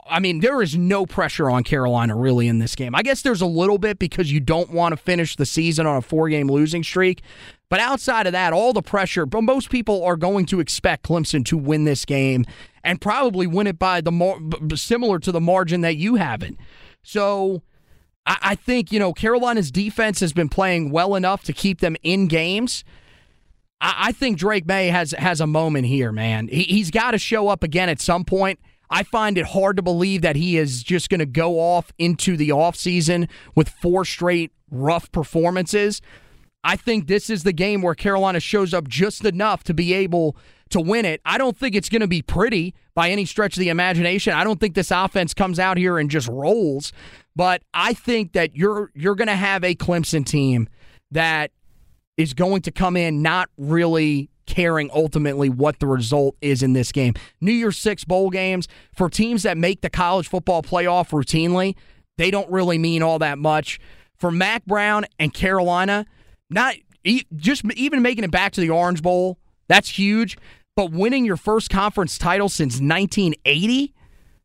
[0.09, 2.95] I mean, there is no pressure on Carolina really in this game.
[2.95, 5.97] I guess there's a little bit because you don't want to finish the season on
[5.97, 7.21] a four game losing streak.
[7.69, 11.43] But outside of that, all the pressure, but most people are going to expect Clemson
[11.45, 12.45] to win this game
[12.83, 14.39] and probably win it by the more
[14.75, 16.55] similar to the margin that you have it.
[17.03, 17.63] So
[18.25, 21.97] I, I think, you know, Carolina's defense has been playing well enough to keep them
[22.03, 22.85] in games.
[23.81, 26.47] I, I think Drake Maye has has a moment here, man.
[26.47, 28.59] He, he's got to show up again at some point.
[28.89, 32.37] I find it hard to believe that he is just going to go off into
[32.37, 36.01] the offseason with four straight rough performances.
[36.67, 40.35] I think this is the game where Carolina shows up just enough to be able
[40.71, 41.21] to win it.
[41.23, 44.33] I don't think it's going to be pretty by any stretch of the imagination.
[44.33, 46.91] I don't think this offense comes out here and just rolls,
[47.37, 50.67] but I think that you're you're going to have a Clemson team
[51.09, 51.51] that
[52.17, 56.91] is going to come in not really caring ultimately what the result is in this
[56.91, 57.13] game.
[57.39, 61.77] New Year's Six bowl games for teams that make the college football playoff routinely,
[62.17, 63.79] they don't really mean all that much.
[64.17, 66.05] For Mack Brown and Carolina,
[66.49, 66.75] not
[67.35, 69.37] just even making it back to the Orange Bowl,
[69.67, 70.37] that's huge.
[70.75, 73.93] But winning your first conference title since 1980,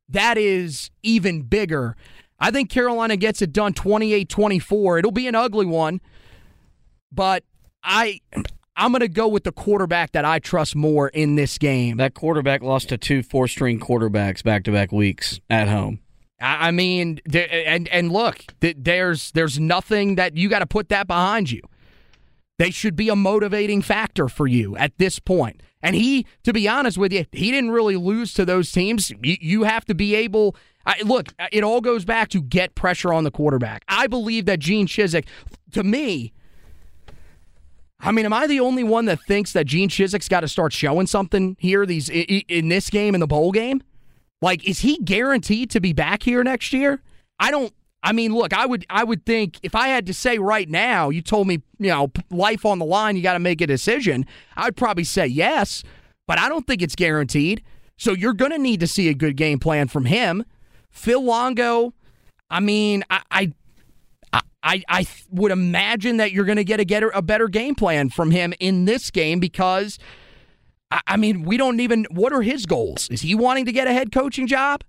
[0.08, 1.96] that is even bigger.
[2.38, 4.98] I think Carolina gets it done 28 24.
[4.98, 6.00] It'll be an ugly one,
[7.12, 7.44] but
[7.82, 8.20] I
[8.76, 11.98] I'm going to go with the quarterback that I trust more in this game.
[11.98, 16.00] That quarterback lost to two four string quarterbacks back to back weeks at home.
[16.40, 21.50] I mean, and and look, there's there's nothing that you got to put that behind
[21.50, 21.60] you.
[22.58, 25.62] They should be a motivating factor for you at this point.
[25.82, 29.12] And he, to be honest with you, he didn't really lose to those teams.
[29.20, 30.54] You, have to be able.
[30.86, 33.84] I, look, uh, it all goes back to get pressure on the quarterback.
[33.88, 35.24] I believe that Gene Chizik,
[35.72, 36.32] to me,
[37.98, 40.72] I mean, am I the only one that thinks that Gene Chizik's got to start
[40.72, 41.86] showing something here?
[41.86, 43.82] These in this game in the bowl game,
[44.40, 47.00] like, is he guaranteed to be back here next year?
[47.38, 47.72] I don't.
[48.02, 51.10] I mean, look, I would, I would think if I had to say right now,
[51.10, 54.26] you told me, you know, life on the line, you got to make a decision.
[54.56, 55.84] I'd probably say yes,
[56.26, 57.62] but I don't think it's guaranteed.
[57.96, 60.44] So you're going to need to see a good game plan from him.
[60.90, 61.94] Phil Longo,
[62.50, 63.52] I mean, I, I
[64.64, 68.10] I, I would imagine that you're going to get a, get a better game plan
[68.10, 69.98] from him in this game because,
[70.90, 72.06] I, I mean, we don't even.
[72.10, 73.08] What are his goals?
[73.10, 74.84] Is he wanting to get a head coaching job?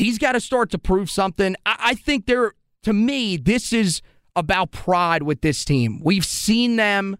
[0.00, 1.56] He's got to start to prove something.
[1.66, 4.00] I, I think there, to me, this is
[4.34, 6.00] about pride with this team.
[6.02, 7.18] We've seen them.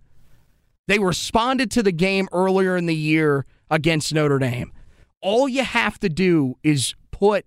[0.89, 4.73] They responded to the game earlier in the year against Notre Dame.
[5.21, 7.45] All you have to do is put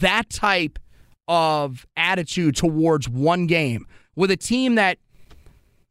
[0.00, 0.80] that type
[1.28, 4.98] of attitude towards one game with a team that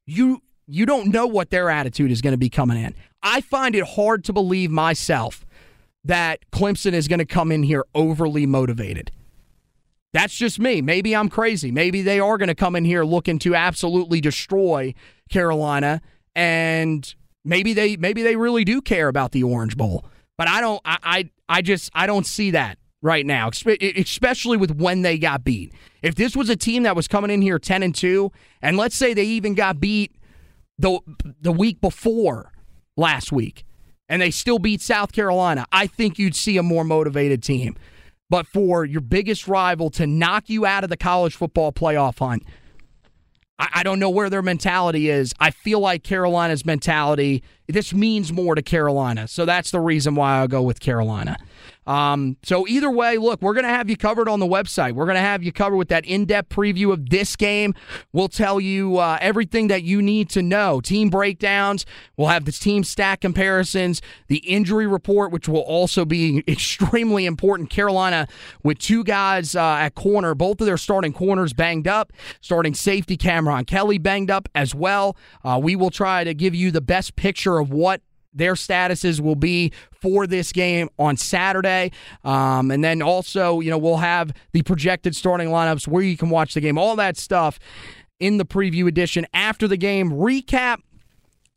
[0.05, 2.93] you you don't know what their attitude is going to be coming in.
[3.23, 5.45] I find it hard to believe myself
[6.03, 9.11] that Clemson is going to come in here overly motivated.
[10.13, 10.81] That's just me.
[10.81, 11.71] Maybe I'm crazy.
[11.71, 14.93] Maybe they are going to come in here looking to absolutely destroy
[15.29, 16.01] Carolina
[16.35, 20.05] and maybe they maybe they really do care about the Orange Bowl.
[20.37, 24.71] But I don't I I, I just I don't see that right now, especially with
[24.75, 25.73] when they got beat.
[26.01, 28.31] If this was a team that was coming in here 10 and 2
[28.61, 30.15] and let's say they even got beat
[30.77, 30.99] the
[31.39, 32.51] the week before
[32.97, 33.65] last week
[34.11, 37.77] and they still beat South Carolina, I think you'd see a more motivated team.
[38.29, 42.43] But for your biggest rival to knock you out of the college football playoff hunt,
[43.57, 45.33] I, don't know where their mentality is.
[45.39, 49.27] I feel like Carolina's mentality, this means more to Carolina.
[49.27, 51.37] So that's the reason why I'll go with Carolina.
[51.87, 54.93] Um, so either way, look, we're going to have you covered on the website.
[54.93, 57.73] We're going to have you covered with that in-depth preview of this game.
[58.13, 60.79] We'll tell you uh, everything that you need to know.
[60.81, 61.85] Team breakdowns.
[62.17, 67.69] We'll have the team stack comparisons, the injury report, which will also be extremely important.
[67.69, 68.27] Carolina
[68.63, 72.13] with two guys uh, at corner, both of their starting corners banged up.
[72.41, 75.15] Starting safety Cameron Kelly banged up as well.
[75.43, 78.01] Uh, we will try to give you the best picture of what
[78.33, 79.71] their statuses will be
[80.01, 81.91] for this game on Saturday.
[82.23, 86.29] Um, and then also, you know, we'll have the projected starting lineups where you can
[86.29, 87.59] watch the game, all that stuff
[88.19, 90.11] in the preview edition after the game.
[90.11, 90.81] Recap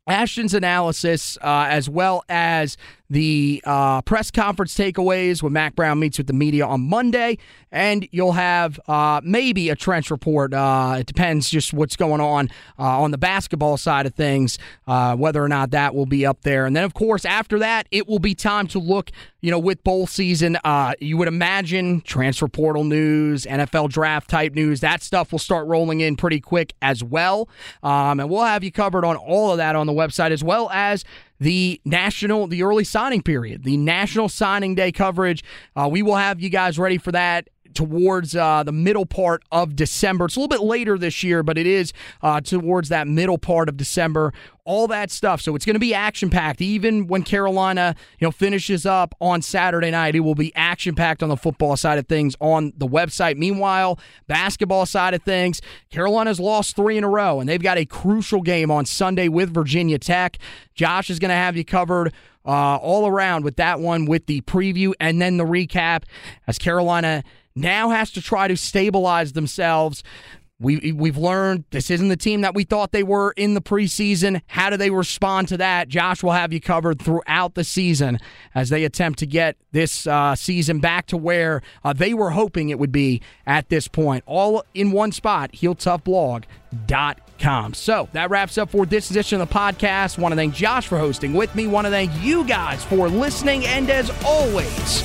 [0.07, 2.77] Ashton's analysis, uh, as well as
[3.09, 7.37] the uh, press conference takeaways when Mack Brown meets with the media on Monday,
[7.71, 10.53] and you'll have uh, maybe a trench report.
[10.53, 12.49] Uh, it depends just what's going on
[12.79, 16.41] uh, on the basketball side of things, uh, whether or not that will be up
[16.41, 16.65] there.
[16.65, 19.11] And then, of course, after that, it will be time to look.
[19.41, 20.57] You know, with bowl season,
[20.99, 25.99] you would imagine transfer portal news, NFL draft type news, that stuff will start rolling
[25.99, 27.47] in pretty quick as well.
[27.83, 30.71] Um, and we'll have you covered on all of that on the website, as well
[30.71, 31.03] as
[31.39, 35.43] the national, the early signing period, the national signing day coverage.
[35.75, 39.75] Uh, we will have you guys ready for that towards uh, the middle part of
[39.75, 40.25] December.
[40.25, 43.69] It's a little bit later this year, but it is uh, towards that middle part
[43.69, 44.33] of December.
[44.63, 45.41] All that stuff.
[45.41, 46.59] So it's going to be action packed.
[46.59, 51.21] Even when Carolina, you know, finishes up on Saturday night, it will be action packed
[51.21, 53.37] on the football side of things on the website.
[53.37, 55.61] Meanwhile, basketball side of things,
[55.91, 59.53] Carolina's lost three in a row, and they've got a crucial game on Sunday with
[59.53, 60.39] Virginia Tech.
[60.73, 62.13] Josh is going to have you covered.
[62.47, 66.03] Uh, all around with that one, with the preview and then the recap
[66.45, 67.23] as Carolina
[67.55, 70.03] now has to try to stabilize themselves.
[70.57, 74.41] We, we've learned this isn't the team that we thought they were in the preseason.
[74.47, 75.89] How do they respond to that?
[75.89, 78.19] Josh will have you covered throughout the season
[78.53, 82.69] as they attempt to get this uh, season back to where uh, they were hoping
[82.69, 84.23] it would be at this point.
[84.25, 87.73] All in one spot, heeltoughblog.com.
[87.73, 90.17] So that wraps up for this edition of the podcast.
[90.17, 91.67] Want to thank Josh for hosting with me.
[91.67, 93.65] Want to thank you guys for listening.
[93.65, 95.03] And as always,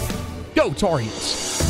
[0.55, 1.69] go Tar Heels.